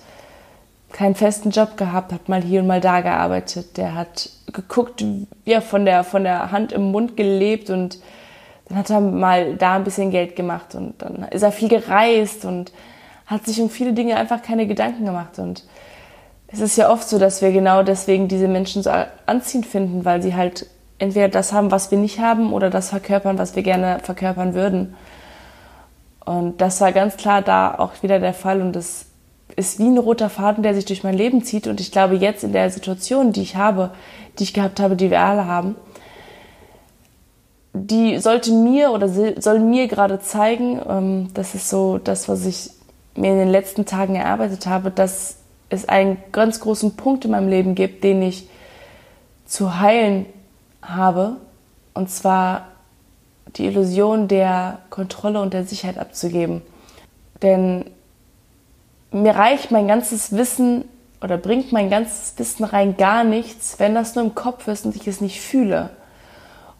keinen 0.90 1.14
festen 1.14 1.50
Job 1.50 1.76
gehabt, 1.76 2.12
hat 2.12 2.28
mal 2.28 2.42
hier 2.42 2.62
und 2.62 2.66
mal 2.66 2.80
da 2.80 3.00
gearbeitet. 3.00 3.76
Der 3.76 3.94
hat 3.94 4.28
geguckt, 4.52 5.04
ja, 5.44 5.60
von 5.60 5.84
der, 5.84 6.02
von 6.02 6.24
der 6.24 6.50
Hand 6.50 6.72
im 6.72 6.90
Mund 6.90 7.16
gelebt 7.16 7.70
und 7.70 8.00
dann 8.72 8.78
hat 8.78 8.90
er 8.90 9.00
mal 9.00 9.56
da 9.56 9.74
ein 9.74 9.85
bisschen 9.85 10.11
Geld 10.11 10.35
gemacht 10.35 10.74
und 10.74 10.94
dann 11.02 11.26
ist 11.30 11.42
er 11.42 11.52
viel 11.52 11.68
gereist 11.68 12.46
und 12.46 12.72
hat 13.26 13.44
sich 13.44 13.61
um 13.61 13.68
viele 13.68 13.92
Dinge 13.92 14.16
einfach 14.16 14.42
keine 14.42 14.66
Gedanken 14.66 15.04
gemacht. 15.04 15.38
Und 15.38 15.64
es 16.48 16.61
ist 16.61 16.76
ja 16.76 16.90
oft 16.90 17.06
so, 17.06 17.18
dass 17.18 17.42
wir 17.42 17.52
genau 17.52 17.82
deswegen 17.82 18.28
diese 18.28 18.48
Menschen 18.48 18.82
so 18.82 18.90
anziehend 19.26 19.66
finden, 19.66 20.06
weil 20.06 20.22
sie 20.22 20.35
halt 20.35 20.66
entweder 20.98 21.28
das 21.28 21.52
haben, 21.52 21.70
was 21.70 21.90
wir 21.90 21.98
nicht 21.98 22.18
haben, 22.18 22.52
oder 22.52 22.70
das 22.70 22.88
verkörpern, 22.88 23.37
was 23.37 23.56
wir 23.56 23.62
gerne 23.62 23.98
verkörpern 24.02 24.54
würden. 24.54 24.94
Und 26.24 26.61
das 26.61 26.80
war 26.80 26.92
ganz 26.92 27.16
klar 27.16 27.42
da 27.42 27.74
auch 27.74 28.02
wieder 28.02 28.20
der 28.20 28.35
Fall 28.35 28.62
und 28.62 28.72
das 28.72 29.06
ist 29.54 29.80
wie 29.80 29.88
ein 29.88 29.98
roter 29.98 30.30
Faden, 30.30 30.62
der 30.62 30.74
sich 30.74 30.87
durch 30.87 31.04
mein 31.04 31.16
Leben 31.16 31.44
zieht. 31.44 31.66
Und 31.66 31.78
ich 31.78 31.92
glaube, 31.92 32.14
jetzt 32.14 32.42
in 32.42 32.52
der 32.52 32.70
Situation, 32.70 33.32
die 33.32 33.42
ich 33.42 33.56
habe, 33.56 33.90
die 34.38 34.44
ich 34.44 34.54
gehabt 34.54 34.80
habe, 34.80 34.96
die 34.96 35.11
wir 35.11 35.20
alle 35.20 35.46
haben, 35.46 35.76
die 37.74 38.18
sollte 38.18 38.52
mir 38.52 38.90
oder 38.90 39.08
soll 39.08 39.61
mir 39.61 39.88
gerade 39.88 40.20
zeigen, 40.20 40.80
ähm, 40.88 41.28
das 41.35 41.54
ist 41.54 41.68
so 41.68 41.98
das, 41.98 42.28
was 42.28 42.44
ich 42.44 42.70
mir 43.14 43.32
in 43.32 43.38
den 43.38 43.50
letzten 43.50 43.87
Tagen 43.87 44.14
erarbeitet 44.14 44.66
habe, 44.66 44.90
dass 44.90 45.37
es 45.68 45.88
einen 45.88 46.18
ganz 46.32 46.61
großen 46.61 46.96
Punkt 46.96 47.24
in 47.24 47.30
meinem 47.30 47.48
Leben 47.48 47.74
gibt, 47.74 48.04
den 48.04 48.22
ich 48.22 48.48
zu 49.46 49.80
heilen 49.80 50.26
habe. 50.82 51.37
Und 51.94 52.11
zwar 52.11 52.68
die 53.56 53.66
Illusion 53.66 54.28
der 54.28 54.78
Kontrolle 54.90 55.40
und 55.40 55.52
der 55.54 55.64
Sicherheit 55.64 55.98
abzugeben. 55.98 56.62
Denn 57.42 57.87
mir 59.11 59.35
reicht 59.35 59.70
mein 59.70 59.88
ganzes 59.88 60.32
Wissen 60.37 60.85
oder 61.22 61.37
bringt 61.38 61.72
mein 61.72 61.90
ganzes 61.90 62.35
Wissen 62.38 62.64
rein 62.64 62.96
gar 62.96 63.24
nichts, 63.24 63.78
wenn 63.78 63.94
das 63.94 64.14
nur 64.14 64.24
im 64.24 64.35
Kopf 64.35 64.68
ist 64.68 64.87
und 64.87 64.96
ich 64.96 65.06
es 65.06 65.20
nicht 65.20 65.40
fühle. 65.40 65.90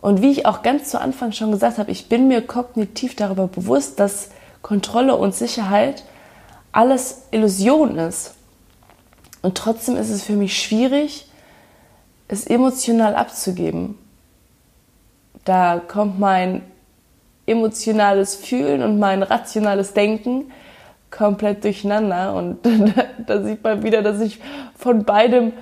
Und 0.03 0.21
wie 0.21 0.33
ich 0.33 0.47
auch 0.47 0.62
ganz 0.62 0.91
zu 0.91 1.01
Anfang 1.01 1.31
schon 1.31 1.53
gesagt 1.53 1.79
habe, 1.79 1.93
ich 1.93 2.09
bin 2.09 2.27
mir 2.27 2.45
kognitiv 2.45 3.15
darüber 3.15 3.47
bewusst, 3.47 4.01
dass 4.01 4.31
Kontrolle 4.61 5.17
und 5.17 5.33
Sicherheit 5.33 6.03
alles 6.73 7.23
Illusion 7.31 7.97
ist. 7.97 8.35
Und 9.43 9.57
trotzdem 9.57 9.97
ist 9.97 10.11
es 10.11 10.25
für 10.25 10.33
mich 10.33 10.61
schwierig, 10.61 11.29
es 12.27 12.47
emotional 12.47 13.15
abzugeben. 13.15 13.97
Da 15.45 15.81
kommt 15.87 16.19
mein 16.19 16.62
emotionales 17.47 18.35
Fühlen 18.35 18.83
und 18.83 18.99
mein 18.99 19.23
rationales 19.23 19.95
Denken 19.95 20.51
komplett 21.12 21.62
durcheinander. 21.62 22.35
Und 22.35 22.59
da 23.27 23.41
sieht 23.45 23.62
man 23.62 23.85
wieder, 23.85 24.03
dass 24.03 24.21
ich 24.21 24.41
von 24.77 25.05
beidem 25.05 25.53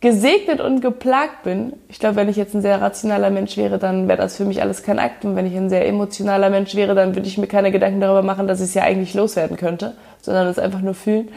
gesegnet 0.00 0.60
und 0.60 0.80
geplagt 0.80 1.42
bin. 1.42 1.72
Ich 1.88 1.98
glaube, 1.98 2.16
wenn 2.16 2.28
ich 2.28 2.36
jetzt 2.36 2.54
ein 2.54 2.62
sehr 2.62 2.80
rationaler 2.80 3.30
Mensch 3.30 3.56
wäre, 3.56 3.78
dann 3.78 4.06
wäre 4.06 4.18
das 4.18 4.36
für 4.36 4.44
mich 4.44 4.62
alles 4.62 4.82
kein 4.82 4.98
Akt. 4.98 5.24
Und 5.24 5.34
wenn 5.34 5.46
ich 5.46 5.56
ein 5.56 5.70
sehr 5.70 5.86
emotionaler 5.86 6.50
Mensch 6.50 6.74
wäre, 6.74 6.94
dann 6.94 7.16
würde 7.16 7.26
ich 7.26 7.38
mir 7.38 7.48
keine 7.48 7.72
Gedanken 7.72 8.00
darüber 8.00 8.22
machen, 8.22 8.46
dass 8.46 8.60
ich 8.60 8.66
es 8.66 8.74
ja 8.74 8.82
eigentlich 8.84 9.14
loswerden 9.14 9.56
könnte, 9.56 9.94
sondern 10.20 10.46
es 10.46 10.58
einfach 10.58 10.80
nur 10.80 10.94
fühlen. 10.94 11.30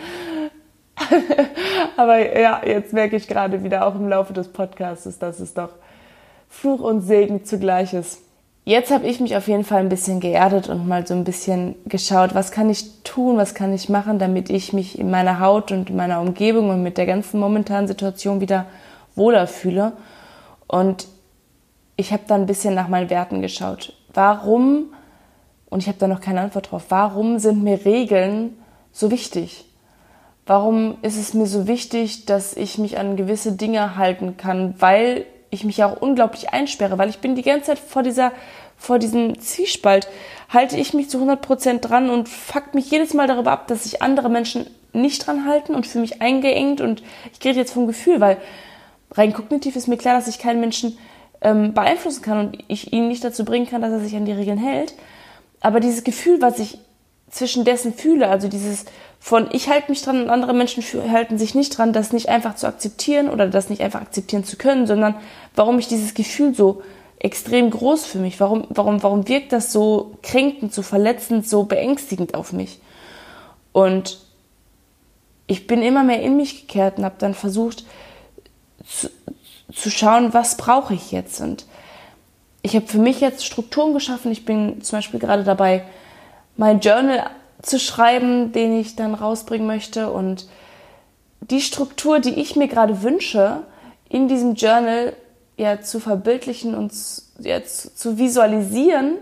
Aber 1.97 2.39
ja, 2.39 2.61
jetzt 2.63 2.93
merke 2.93 3.15
ich 3.15 3.27
gerade 3.27 3.63
wieder 3.63 3.85
auch 3.87 3.95
im 3.95 4.07
Laufe 4.07 4.33
des 4.33 4.49
Podcasts, 4.49 5.17
dass 5.17 5.39
es 5.39 5.53
doch 5.55 5.69
Fluch 6.47 6.81
und 6.81 7.01
Segen 7.01 7.45
zugleich 7.45 7.93
ist. 7.93 8.21
Jetzt 8.71 8.89
habe 8.89 9.05
ich 9.05 9.19
mich 9.19 9.35
auf 9.35 9.49
jeden 9.49 9.65
Fall 9.65 9.79
ein 9.79 9.89
bisschen 9.89 10.21
geerdet 10.21 10.69
und 10.69 10.87
mal 10.87 11.05
so 11.05 11.13
ein 11.13 11.25
bisschen 11.25 11.75
geschaut, 11.87 12.33
was 12.33 12.51
kann 12.51 12.69
ich 12.69 13.03
tun, 13.03 13.35
was 13.35 13.53
kann 13.53 13.73
ich 13.73 13.89
machen, 13.89 14.17
damit 14.17 14.49
ich 14.49 14.71
mich 14.71 14.97
in 14.97 15.11
meiner 15.11 15.41
Haut 15.41 15.73
und 15.73 15.89
in 15.89 15.97
meiner 15.97 16.21
Umgebung 16.21 16.69
und 16.69 16.81
mit 16.81 16.97
der 16.97 17.05
ganzen 17.05 17.41
momentanen 17.41 17.89
Situation 17.89 18.39
wieder 18.39 18.67
wohler 19.13 19.45
fühle. 19.47 19.91
Und 20.67 21.09
ich 21.97 22.13
habe 22.13 22.23
dann 22.27 22.43
ein 22.43 22.45
bisschen 22.45 22.73
nach 22.73 22.87
meinen 22.87 23.09
Werten 23.09 23.41
geschaut. 23.41 23.91
Warum, 24.13 24.93
und 25.69 25.79
ich 25.79 25.89
habe 25.89 25.97
da 25.97 26.07
noch 26.07 26.21
keine 26.21 26.39
Antwort 26.39 26.71
drauf, 26.71 26.85
warum 26.87 27.39
sind 27.39 27.61
mir 27.61 27.83
Regeln 27.83 28.55
so 28.93 29.11
wichtig? 29.11 29.65
Warum 30.45 30.95
ist 31.01 31.19
es 31.19 31.33
mir 31.33 31.45
so 31.45 31.67
wichtig, 31.67 32.25
dass 32.25 32.55
ich 32.55 32.77
mich 32.77 32.97
an 32.97 33.17
gewisse 33.17 33.51
Dinge 33.51 33.97
halten 33.97 34.37
kann? 34.37 34.75
Weil 34.79 35.25
ich 35.51 35.63
mich 35.63 35.83
auch 35.83 36.01
unglaublich 36.01 36.51
einsperre, 36.51 36.97
weil 36.97 37.09
ich 37.09 37.19
bin 37.19 37.35
die 37.35 37.43
ganze 37.43 37.67
Zeit 37.67 37.79
vor 37.79 38.01
dieser, 38.01 38.31
vor 38.77 38.97
diesem 38.97 39.39
Zwiespalt, 39.39 40.07
halte 40.49 40.77
ich 40.77 40.93
mich 40.93 41.09
zu 41.09 41.17
100 41.17 41.41
Prozent 41.41 41.87
dran 41.87 42.09
und 42.09 42.27
fuck 42.27 42.73
mich 42.73 42.89
jedes 42.89 43.13
Mal 43.13 43.27
darüber 43.27 43.51
ab, 43.51 43.67
dass 43.67 43.83
sich 43.83 44.01
andere 44.01 44.29
Menschen 44.29 44.65
nicht 44.93 45.27
dran 45.27 45.45
halten 45.45 45.75
und 45.75 45.85
fühle 45.85 46.01
mich 46.01 46.21
eingeengt 46.21 46.81
und 46.81 47.03
ich 47.31 47.45
rede 47.45 47.59
jetzt 47.59 47.73
vom 47.73 47.85
Gefühl, 47.87 48.19
weil 48.19 48.37
rein 49.11 49.33
kognitiv 49.33 49.75
ist 49.75 49.87
mir 49.87 49.97
klar, 49.97 50.15
dass 50.15 50.27
ich 50.27 50.39
keinen 50.39 50.59
Menschen 50.59 50.97
ähm, 51.41 51.73
beeinflussen 51.73 52.21
kann 52.21 52.39
und 52.39 52.63
ich 52.67 52.93
ihn 52.93 53.07
nicht 53.07 53.23
dazu 53.23 53.45
bringen 53.45 53.67
kann, 53.67 53.81
dass 53.81 53.91
er 53.91 53.99
sich 53.99 54.15
an 54.15 54.25
die 54.25 54.31
Regeln 54.31 54.57
hält. 54.57 54.93
Aber 55.59 55.79
dieses 55.79 56.03
Gefühl, 56.03 56.41
was 56.41 56.59
ich 56.59 56.79
zwischen 57.31 57.65
dessen 57.65 57.93
fühle, 57.93 58.27
also 58.27 58.47
dieses 58.47 58.85
von 59.23 59.49
ich 59.51 59.69
halte 59.69 59.91
mich 59.91 60.01
dran 60.01 60.23
und 60.23 60.29
andere 60.31 60.53
Menschen 60.53 60.83
halten 61.11 61.37
sich 61.37 61.53
nicht 61.53 61.77
dran, 61.77 61.93
das 61.93 62.11
nicht 62.11 62.27
einfach 62.27 62.55
zu 62.55 62.65
akzeptieren 62.65 63.29
oder 63.29 63.47
das 63.47 63.69
nicht 63.69 63.81
einfach 63.83 64.01
akzeptieren 64.01 64.43
zu 64.43 64.57
können, 64.57 64.87
sondern 64.87 65.15
warum 65.55 65.77
ich 65.77 65.87
dieses 65.87 66.15
Gefühl 66.15 66.55
so 66.55 66.81
extrem 67.19 67.69
groß 67.69 68.03
für 68.05 68.17
mich, 68.17 68.39
warum, 68.39 68.65
warum, 68.69 69.03
warum 69.03 69.27
wirkt 69.27 69.53
das 69.53 69.71
so 69.71 70.17
kränkend, 70.23 70.73
so 70.73 70.81
verletzend, 70.81 71.47
so 71.47 71.63
beängstigend 71.65 72.33
auf 72.33 72.51
mich? 72.51 72.79
Und 73.73 74.17
ich 75.45 75.67
bin 75.67 75.83
immer 75.83 76.03
mehr 76.03 76.23
in 76.23 76.35
mich 76.35 76.61
gekehrt 76.61 76.97
und 76.97 77.05
habe 77.05 77.15
dann 77.19 77.35
versucht 77.35 77.85
zu, 78.87 79.09
zu 79.71 79.91
schauen, 79.91 80.33
was 80.33 80.57
brauche 80.57 80.95
ich 80.95 81.11
jetzt? 81.11 81.41
Und 81.41 81.67
ich 82.63 82.75
habe 82.75 82.87
für 82.87 82.97
mich 82.97 83.21
jetzt 83.21 83.45
Strukturen 83.45 83.93
geschaffen. 83.93 84.31
Ich 84.31 84.45
bin 84.45 84.81
zum 84.81 84.97
Beispiel 84.97 85.19
gerade 85.19 85.43
dabei, 85.43 85.85
mein 86.57 86.79
Journal 86.79 87.29
zu 87.61 87.79
schreiben, 87.79 88.51
den 88.51 88.79
ich 88.79 88.95
dann 88.95 89.13
rausbringen 89.13 89.67
möchte. 89.67 90.11
Und 90.11 90.47
die 91.41 91.61
Struktur, 91.61 92.19
die 92.19 92.39
ich 92.39 92.55
mir 92.55 92.67
gerade 92.67 93.01
wünsche, 93.01 93.63
in 94.09 94.27
diesem 94.27 94.55
Journal 94.55 95.13
ja 95.57 95.81
zu 95.81 95.99
verbildlichen 95.99 96.75
und 96.75 96.91
ja, 97.39 97.63
zu, 97.63 97.93
zu 97.93 98.17
visualisieren, 98.17 99.17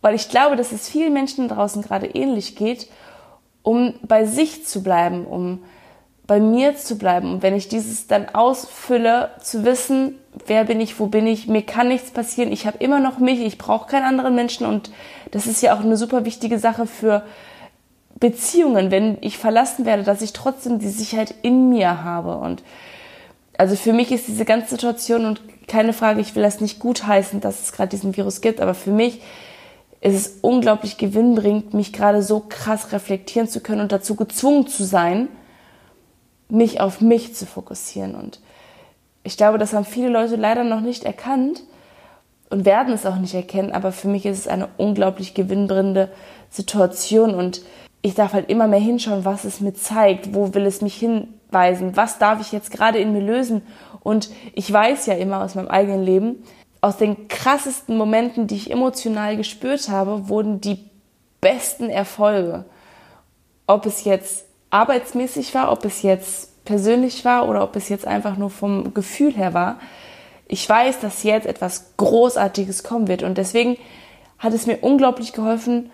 weil 0.00 0.14
ich 0.14 0.28
glaube, 0.28 0.56
dass 0.56 0.72
es 0.72 0.88
vielen 0.88 1.12
Menschen 1.12 1.48
draußen 1.48 1.82
gerade 1.82 2.06
ähnlich 2.06 2.56
geht, 2.56 2.88
um 3.62 3.94
bei 4.02 4.26
sich 4.26 4.66
zu 4.66 4.82
bleiben, 4.82 5.24
um 5.24 5.62
bei 6.26 6.40
mir 6.40 6.76
zu 6.76 6.98
bleiben. 6.98 7.34
Und 7.34 7.42
wenn 7.42 7.54
ich 7.54 7.68
dieses 7.68 8.06
dann 8.06 8.28
ausfülle, 8.28 9.30
zu 9.40 9.64
wissen, 9.64 10.18
wer 10.46 10.64
bin 10.64 10.80
ich, 10.80 10.98
wo 10.98 11.06
bin 11.06 11.26
ich, 11.26 11.46
mir 11.46 11.62
kann 11.62 11.88
nichts 11.88 12.10
passieren, 12.10 12.52
ich 12.52 12.66
habe 12.66 12.78
immer 12.78 13.00
noch 13.00 13.18
mich, 13.18 13.40
ich 13.40 13.58
brauche 13.58 13.88
keinen 13.90 14.04
anderen 14.04 14.34
Menschen 14.34 14.66
und 14.66 14.90
das 15.30 15.46
ist 15.46 15.62
ja 15.62 15.74
auch 15.74 15.80
eine 15.80 15.96
super 15.96 16.24
wichtige 16.24 16.58
Sache 16.58 16.86
für 16.86 17.24
Beziehungen, 18.18 18.90
wenn 18.90 19.18
ich 19.20 19.38
verlassen 19.38 19.84
werde, 19.84 20.04
dass 20.04 20.22
ich 20.22 20.32
trotzdem 20.32 20.78
die 20.78 20.88
Sicherheit 20.88 21.34
in 21.42 21.68
mir 21.70 22.04
habe. 22.04 22.36
Und 22.36 22.62
also 23.58 23.74
für 23.74 23.92
mich 23.92 24.12
ist 24.12 24.28
diese 24.28 24.44
ganze 24.44 24.70
Situation 24.70 25.24
und 25.24 25.40
keine 25.66 25.92
Frage, 25.92 26.20
ich 26.20 26.34
will 26.34 26.42
das 26.42 26.60
nicht 26.60 26.78
gutheißen, 26.78 27.40
dass 27.40 27.62
es 27.62 27.72
gerade 27.72 27.90
diesen 27.90 28.16
Virus 28.16 28.40
gibt, 28.40 28.60
aber 28.60 28.74
für 28.74 28.90
mich 28.90 29.20
ist 30.00 30.14
es 30.14 30.38
unglaublich 30.40 30.98
gewinnbringend, 30.98 31.74
mich 31.74 31.92
gerade 31.92 32.22
so 32.22 32.44
krass 32.48 32.92
reflektieren 32.92 33.48
zu 33.48 33.60
können 33.60 33.80
und 33.80 33.92
dazu 33.92 34.16
gezwungen 34.16 34.66
zu 34.66 34.84
sein, 34.84 35.28
mich 36.48 36.80
auf 36.80 37.00
mich 37.00 37.34
zu 37.34 37.46
fokussieren. 37.46 38.14
Und 38.14 38.40
ich 39.24 39.36
glaube, 39.36 39.58
das 39.58 39.72
haben 39.72 39.84
viele 39.84 40.08
Leute 40.08 40.36
leider 40.36 40.64
noch 40.64 40.80
nicht 40.80 41.04
erkannt 41.04 41.62
und 42.50 42.64
werden 42.64 42.92
es 42.92 43.06
auch 43.06 43.16
nicht 43.16 43.34
erkennen, 43.34 43.72
aber 43.72 43.92
für 43.92 44.08
mich 44.08 44.26
ist 44.26 44.40
es 44.40 44.48
eine 44.48 44.68
unglaublich 44.76 45.34
gewinnbringende 45.34 46.10
Situation 46.50 47.34
und 47.34 47.62
ich 48.02 48.14
darf 48.14 48.32
halt 48.32 48.50
immer 48.50 48.66
mehr 48.66 48.80
hinschauen, 48.80 49.24
was 49.24 49.44
es 49.44 49.60
mir 49.60 49.74
zeigt, 49.74 50.34
wo 50.34 50.54
will 50.54 50.66
es 50.66 50.82
mich 50.82 50.96
hinweisen, 50.96 51.96
was 51.96 52.18
darf 52.18 52.40
ich 52.40 52.50
jetzt 52.50 52.72
gerade 52.72 52.98
in 52.98 53.12
mir 53.12 53.22
lösen. 53.22 53.62
Und 54.00 54.30
ich 54.54 54.70
weiß 54.70 55.06
ja 55.06 55.14
immer 55.14 55.42
aus 55.42 55.54
meinem 55.54 55.68
eigenen 55.68 56.02
Leben, 56.02 56.42
aus 56.80 56.96
den 56.96 57.28
krassesten 57.28 57.96
Momenten, 57.96 58.48
die 58.48 58.56
ich 58.56 58.72
emotional 58.72 59.36
gespürt 59.36 59.88
habe, 59.88 60.28
wurden 60.28 60.60
die 60.60 60.90
besten 61.40 61.88
Erfolge. 61.88 62.64
Ob 63.68 63.86
es 63.86 64.02
jetzt 64.02 64.46
arbeitsmäßig 64.70 65.54
war, 65.54 65.70
ob 65.70 65.84
es 65.84 66.02
jetzt 66.02 66.51
persönlich 66.64 67.24
war 67.24 67.48
oder 67.48 67.62
ob 67.62 67.76
es 67.76 67.88
jetzt 67.88 68.06
einfach 68.06 68.36
nur 68.36 68.50
vom 68.50 68.94
Gefühl 68.94 69.34
her 69.34 69.54
war. 69.54 69.78
Ich 70.46 70.68
weiß, 70.68 71.00
dass 71.00 71.22
jetzt 71.22 71.46
etwas 71.46 71.94
Großartiges 71.96 72.82
kommen 72.82 73.08
wird 73.08 73.22
und 73.22 73.38
deswegen 73.38 73.76
hat 74.38 74.52
es 74.52 74.66
mir 74.66 74.78
unglaublich 74.78 75.32
geholfen, 75.32 75.90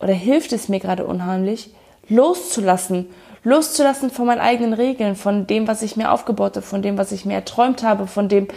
oder 0.00 0.14
hilft 0.14 0.52
es 0.52 0.68
mir 0.68 0.80
gerade 0.80 1.06
unheimlich, 1.06 1.74
loszulassen, 2.08 3.06
loszulassen 3.44 4.10
von 4.10 4.26
meinen 4.26 4.40
eigenen 4.40 4.72
Regeln, 4.72 5.14
von 5.14 5.46
dem, 5.46 5.68
was 5.68 5.82
ich 5.82 5.96
mir 5.96 6.10
aufgebaut 6.10 6.56
habe, 6.56 6.66
von 6.66 6.82
dem, 6.82 6.98
was 6.98 7.12
ich 7.12 7.24
mir 7.24 7.34
erträumt 7.34 7.82
habe, 7.82 8.06
von 8.06 8.28
dem, 8.28 8.48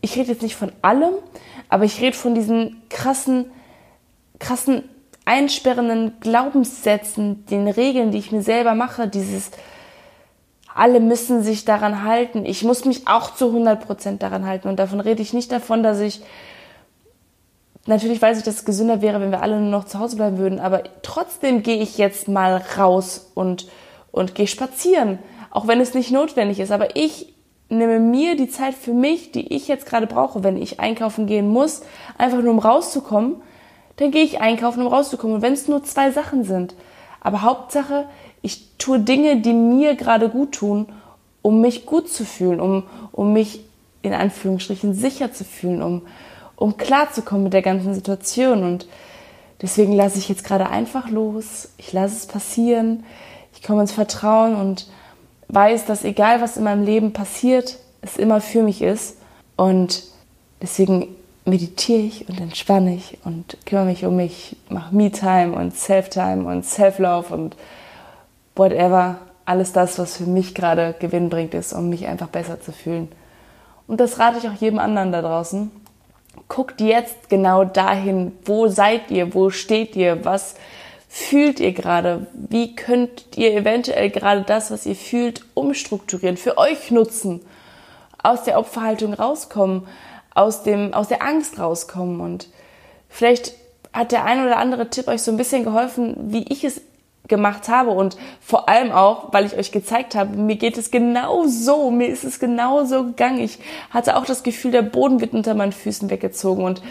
ich 0.00 0.16
rede 0.16 0.32
jetzt 0.32 0.42
nicht 0.42 0.56
von 0.56 0.72
allem, 0.82 1.12
aber 1.68 1.84
ich 1.84 2.00
rede 2.00 2.16
von 2.16 2.34
diesen 2.34 2.82
krassen, 2.88 3.50
krassen, 4.38 4.88
einsperrenden 5.26 6.14
Glaubenssätzen, 6.20 7.44
den 7.46 7.68
Regeln, 7.68 8.10
die 8.10 8.18
ich 8.18 8.32
mir 8.32 8.42
selber 8.42 8.74
mache, 8.74 9.06
dieses, 9.06 9.50
alle 10.74 11.00
müssen 11.00 11.42
sich 11.42 11.64
daran 11.64 12.04
halten. 12.04 12.44
Ich 12.46 12.62
muss 12.64 12.84
mich 12.84 13.08
auch 13.08 13.34
zu 13.34 13.46
100 13.46 13.84
Prozent 13.84 14.22
daran 14.22 14.46
halten. 14.46 14.68
Und 14.68 14.78
davon 14.78 15.00
rede 15.00 15.22
ich 15.22 15.32
nicht 15.32 15.50
davon, 15.50 15.82
dass 15.82 16.00
ich 16.00 16.22
Natürlich 17.86 18.20
weiß 18.20 18.38
ich, 18.38 18.44
dass 18.44 18.56
es 18.56 18.64
gesünder 18.64 19.00
wäre, 19.00 19.20
wenn 19.20 19.30
wir 19.30 19.42
alle 19.42 19.58
nur 19.58 19.70
noch 19.70 19.84
zu 19.86 19.98
Hause 19.98 20.16
bleiben 20.16 20.38
würden, 20.38 20.60
aber 20.60 20.82
trotzdem 21.02 21.62
gehe 21.62 21.78
ich 21.78 21.96
jetzt 21.96 22.28
mal 22.28 22.62
raus 22.76 23.30
und, 23.34 23.68
und 24.12 24.34
gehe 24.34 24.46
spazieren, 24.46 25.18
auch 25.50 25.66
wenn 25.66 25.80
es 25.80 25.94
nicht 25.94 26.10
notwendig 26.10 26.60
ist. 26.60 26.72
Aber 26.72 26.94
ich 26.94 27.34
nehme 27.70 27.98
mir 27.98 28.36
die 28.36 28.50
Zeit 28.50 28.74
für 28.74 28.92
mich, 28.92 29.32
die 29.32 29.54
ich 29.54 29.66
jetzt 29.66 29.86
gerade 29.86 30.06
brauche, 30.06 30.44
wenn 30.44 30.60
ich 30.60 30.78
einkaufen 30.78 31.26
gehen 31.26 31.48
muss, 31.48 31.82
einfach 32.18 32.42
nur 32.42 32.52
um 32.52 32.58
rauszukommen, 32.58 33.36
dann 33.96 34.10
gehe 34.10 34.24
ich 34.24 34.40
einkaufen, 34.40 34.82
um 34.82 34.92
rauszukommen. 34.92 35.36
Und 35.36 35.42
wenn 35.42 35.54
es 35.54 35.68
nur 35.68 35.82
zwei 35.82 36.10
Sachen 36.10 36.44
sind. 36.44 36.74
Aber 37.20 37.42
Hauptsache, 37.42 38.06
ich 38.42 38.76
tue 38.78 39.00
Dinge, 39.00 39.40
die 39.40 39.52
mir 39.52 39.94
gerade 39.94 40.28
gut 40.28 40.52
tun, 40.52 40.86
um 41.42 41.60
mich 41.60 41.86
gut 41.86 42.08
zu 42.08 42.24
fühlen, 42.24 42.60
um, 42.60 42.84
um 43.12 43.32
mich 43.32 43.60
in 44.02 44.14
Anführungsstrichen 44.14 44.94
sicher 44.94 45.32
zu 45.32 45.44
fühlen, 45.44 45.82
um, 45.82 46.02
um 46.56 46.76
klarzukommen 46.76 47.44
mit 47.44 47.52
der 47.52 47.62
ganzen 47.62 47.94
Situation. 47.94 48.62
Und 48.62 48.86
deswegen 49.60 49.92
lasse 49.92 50.18
ich 50.18 50.28
jetzt 50.28 50.44
gerade 50.44 50.68
einfach 50.68 51.10
los. 51.10 51.70
Ich 51.76 51.92
lasse 51.92 52.16
es 52.16 52.26
passieren. 52.26 53.04
Ich 53.54 53.62
komme 53.62 53.82
ins 53.82 53.92
Vertrauen 53.92 54.54
und 54.54 54.86
weiß, 55.48 55.84
dass 55.86 56.04
egal 56.04 56.40
was 56.40 56.56
in 56.56 56.64
meinem 56.64 56.84
Leben 56.84 57.12
passiert, 57.12 57.78
es 58.02 58.16
immer 58.16 58.40
für 58.40 58.62
mich 58.62 58.82
ist. 58.82 59.16
Und 59.56 60.04
deswegen 60.62 61.08
meditiere 61.44 62.00
ich 62.00 62.28
und 62.28 62.40
entspanne 62.40 62.94
ich 62.94 63.18
und 63.24 63.56
kümmere 63.66 63.86
mich 63.86 64.04
um 64.04 64.16
mich, 64.16 64.56
mache 64.68 64.94
Me-Time 64.94 65.52
und 65.52 65.76
Self-Time 65.76 66.46
und 66.46 66.64
Self-Love 66.64 67.34
und 67.34 67.56
whatever. 68.60 69.18
Alles 69.44 69.72
das, 69.72 69.98
was 69.98 70.16
für 70.16 70.26
mich 70.26 70.54
gerade 70.54 70.94
gewinnbringend 71.00 71.54
ist, 71.54 71.72
um 71.72 71.88
mich 71.88 72.06
einfach 72.06 72.28
besser 72.28 72.60
zu 72.60 72.72
fühlen. 72.72 73.10
Und 73.88 73.98
das 73.98 74.18
rate 74.18 74.38
ich 74.38 74.48
auch 74.48 74.60
jedem 74.60 74.78
anderen 74.78 75.10
da 75.10 75.22
draußen 75.22 75.72
guckt 76.48 76.80
jetzt 76.80 77.28
genau 77.28 77.64
dahin, 77.64 78.32
wo 78.44 78.68
seid 78.68 79.10
ihr, 79.10 79.34
wo 79.34 79.50
steht 79.50 79.96
ihr, 79.96 80.24
was 80.24 80.54
fühlt 81.08 81.60
ihr 81.60 81.72
gerade, 81.72 82.26
wie 82.34 82.74
könnt 82.76 83.36
ihr 83.36 83.52
eventuell 83.52 84.10
gerade 84.10 84.42
das, 84.42 84.70
was 84.70 84.86
ihr 84.86 84.94
fühlt, 84.94 85.44
umstrukturieren, 85.54 86.36
für 86.36 86.56
euch 86.58 86.90
nutzen, 86.90 87.40
aus 88.22 88.44
der 88.44 88.58
Opferhaltung 88.58 89.14
rauskommen, 89.14 89.86
aus, 90.34 90.62
dem, 90.62 90.94
aus 90.94 91.08
der 91.08 91.22
Angst 91.22 91.58
rauskommen 91.58 92.20
und 92.20 92.48
vielleicht 93.08 93.54
hat 93.92 94.12
der 94.12 94.24
ein 94.24 94.44
oder 94.44 94.58
andere 94.58 94.88
Tipp 94.90 95.08
euch 95.08 95.22
so 95.22 95.32
ein 95.32 95.36
bisschen 95.36 95.64
geholfen, 95.64 96.14
wie 96.32 96.44
ich 96.52 96.62
es 96.62 96.80
gemacht 97.30 97.68
habe 97.68 97.90
und 97.90 98.18
vor 98.42 98.68
allem 98.68 98.92
auch, 98.92 99.32
weil 99.32 99.46
ich 99.46 99.56
euch 99.56 99.72
gezeigt 99.72 100.14
habe, 100.14 100.36
mir 100.36 100.56
geht 100.56 100.76
es 100.76 100.90
genau 100.90 101.46
so, 101.46 101.90
mir 101.90 102.08
ist 102.08 102.24
es 102.24 102.38
genau 102.38 102.84
so 102.84 103.04
gegangen. 103.04 103.40
Ich 103.40 103.58
hatte 103.88 104.16
auch 104.16 104.26
das 104.26 104.42
Gefühl, 104.42 104.72
der 104.72 104.82
Boden 104.82 105.22
wird 105.22 105.32
unter 105.32 105.54
meinen 105.54 105.72
Füßen 105.72 106.10
weggezogen 106.10 106.64
und 106.64 106.82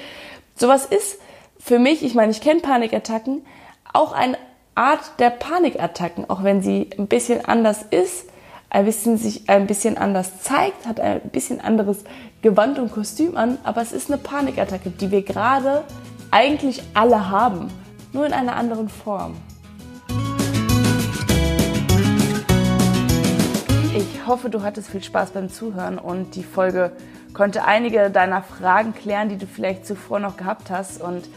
sowas 0.55 0.85
ist 0.85 1.19
für 1.59 1.77
mich, 1.77 2.03
ich 2.03 2.15
meine, 2.15 2.31
ich 2.31 2.41
kenne 2.41 2.61
Panikattacken, 2.61 3.45
auch 3.93 4.13
eine 4.13 4.37
Art 4.73 5.19
der 5.19 5.29
Panikattacken, 5.29 6.29
auch 6.29 6.43
wenn 6.43 6.63
sie 6.63 6.89
ein 6.97 7.07
bisschen 7.07 7.45
anders 7.45 7.85
ist, 7.91 8.29
ein 8.69 8.85
bisschen 8.85 9.17
sich 9.17 9.49
ein 9.49 9.67
bisschen 9.67 9.97
anders 9.97 10.41
zeigt, 10.41 10.87
hat 10.87 10.99
ein 10.99 11.21
bisschen 11.31 11.59
anderes 11.59 12.03
Gewand 12.41 12.79
und 12.79 12.91
Kostüm 12.91 13.35
an, 13.35 13.57
aber 13.63 13.81
es 13.81 13.91
ist 13.91 14.09
eine 14.09 14.17
Panikattacke, 14.17 14.89
die 14.89 15.11
wir 15.11 15.23
gerade 15.23 15.83
eigentlich 16.31 16.81
alle 16.93 17.29
haben, 17.29 17.69
nur 18.13 18.25
in 18.25 18.33
einer 18.33 18.55
anderen 18.55 18.89
Form. 18.89 19.35
Ich 23.95 24.27
hoffe, 24.27 24.51
du 24.51 24.61
hattest 24.61 24.89
viel 24.89 25.01
Spaß 25.01 25.31
beim 25.31 25.49
Zuhören 25.49 25.97
und 25.97 26.35
die 26.35 26.43
Folge 26.43 26.91
konnte 27.33 27.65
einige 27.65 28.11
deiner 28.11 28.43
Fragen 28.43 28.93
klären, 28.93 29.29
die 29.29 29.37
du 29.37 29.47
vielleicht 29.47 29.87
zuvor 29.87 30.19
noch 30.19 30.37
gehabt 30.37 30.69
hast. 30.69 31.01
Und 31.01 31.27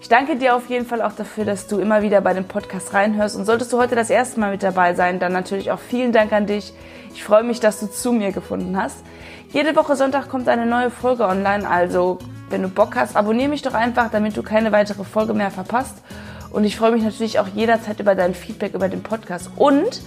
ich 0.00 0.08
danke 0.08 0.36
dir 0.36 0.56
auf 0.56 0.70
jeden 0.70 0.86
Fall 0.86 1.02
auch 1.02 1.12
dafür, 1.12 1.44
dass 1.44 1.66
du 1.66 1.78
immer 1.78 2.00
wieder 2.00 2.22
bei 2.22 2.32
dem 2.32 2.46
Podcast 2.46 2.94
reinhörst. 2.94 3.36
Und 3.36 3.44
solltest 3.44 3.70
du 3.72 3.78
heute 3.78 3.96
das 3.96 4.08
erste 4.08 4.40
Mal 4.40 4.50
mit 4.50 4.62
dabei 4.62 4.94
sein, 4.94 5.18
dann 5.18 5.32
natürlich 5.32 5.70
auch 5.72 5.78
vielen 5.78 6.10
Dank 6.12 6.32
an 6.32 6.46
dich. 6.46 6.72
Ich 7.12 7.22
freue 7.22 7.42
mich, 7.42 7.60
dass 7.60 7.80
du 7.80 7.86
zu 7.86 8.12
mir 8.12 8.32
gefunden 8.32 8.80
hast. 8.80 9.04
Jede 9.50 9.76
Woche 9.76 9.94
Sonntag 9.94 10.30
kommt 10.30 10.48
eine 10.48 10.64
neue 10.64 10.90
Folge 10.90 11.26
online, 11.26 11.68
also 11.68 12.18
wenn 12.48 12.62
du 12.62 12.68
Bock 12.68 12.96
hast, 12.96 13.14
abonniere 13.14 13.48
mich 13.48 13.62
doch 13.62 13.74
einfach, 13.74 14.10
damit 14.10 14.36
du 14.36 14.42
keine 14.42 14.72
weitere 14.72 15.04
Folge 15.04 15.34
mehr 15.34 15.50
verpasst. 15.50 15.98
Und 16.50 16.64
ich 16.64 16.76
freue 16.76 16.92
mich 16.92 17.02
natürlich 17.02 17.38
auch 17.38 17.48
jederzeit 17.48 18.00
über 18.00 18.14
dein 18.14 18.34
Feedback 18.34 18.74
über 18.74 18.88
den 18.88 19.02
Podcast. 19.02 19.50
Und 19.56 20.02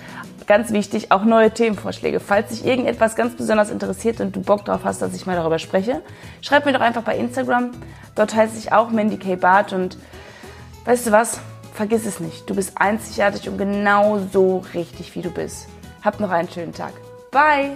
ganz 0.46 0.72
wichtig, 0.72 1.12
auch 1.12 1.24
neue 1.24 1.52
Themenvorschläge. 1.52 2.20
Falls 2.20 2.50
dich 2.50 2.66
irgendetwas 2.66 3.16
ganz 3.16 3.36
besonders 3.36 3.70
interessiert 3.70 4.20
und 4.20 4.36
du 4.36 4.42
Bock 4.42 4.66
drauf 4.66 4.82
hast, 4.84 5.02
dass 5.02 5.16
ich 5.16 5.26
mal 5.26 5.36
darüber 5.36 5.60
spreche, 5.60 6.02
schreib 6.42 6.66
mir 6.66 6.74
doch 6.74 6.82
einfach 6.82 7.04
bei 7.04 7.18
Instagram. 7.18 7.72
Dort 8.16 8.36
heiße 8.36 8.58
ich 8.58 8.72
auch 8.72 8.90
Mandy 8.92 9.18
K. 9.18 9.36
Barth 9.36 9.74
und 9.74 9.98
weißt 10.86 11.08
du 11.08 11.12
was? 11.12 11.40
Vergiss 11.74 12.06
es 12.06 12.20
nicht. 12.20 12.48
Du 12.50 12.56
bist 12.56 12.74
einzigartig 12.76 13.50
und 13.50 13.58
genau 13.58 14.20
so 14.32 14.64
richtig, 14.74 15.16
wie 15.16 15.22
du 15.22 15.32
bist. 15.32 15.68
Hab 16.04 16.20
noch 16.20 16.30
einen 16.30 16.50
schönen 16.50 16.74
Tag. 16.74 16.94
Bye! 17.32 17.72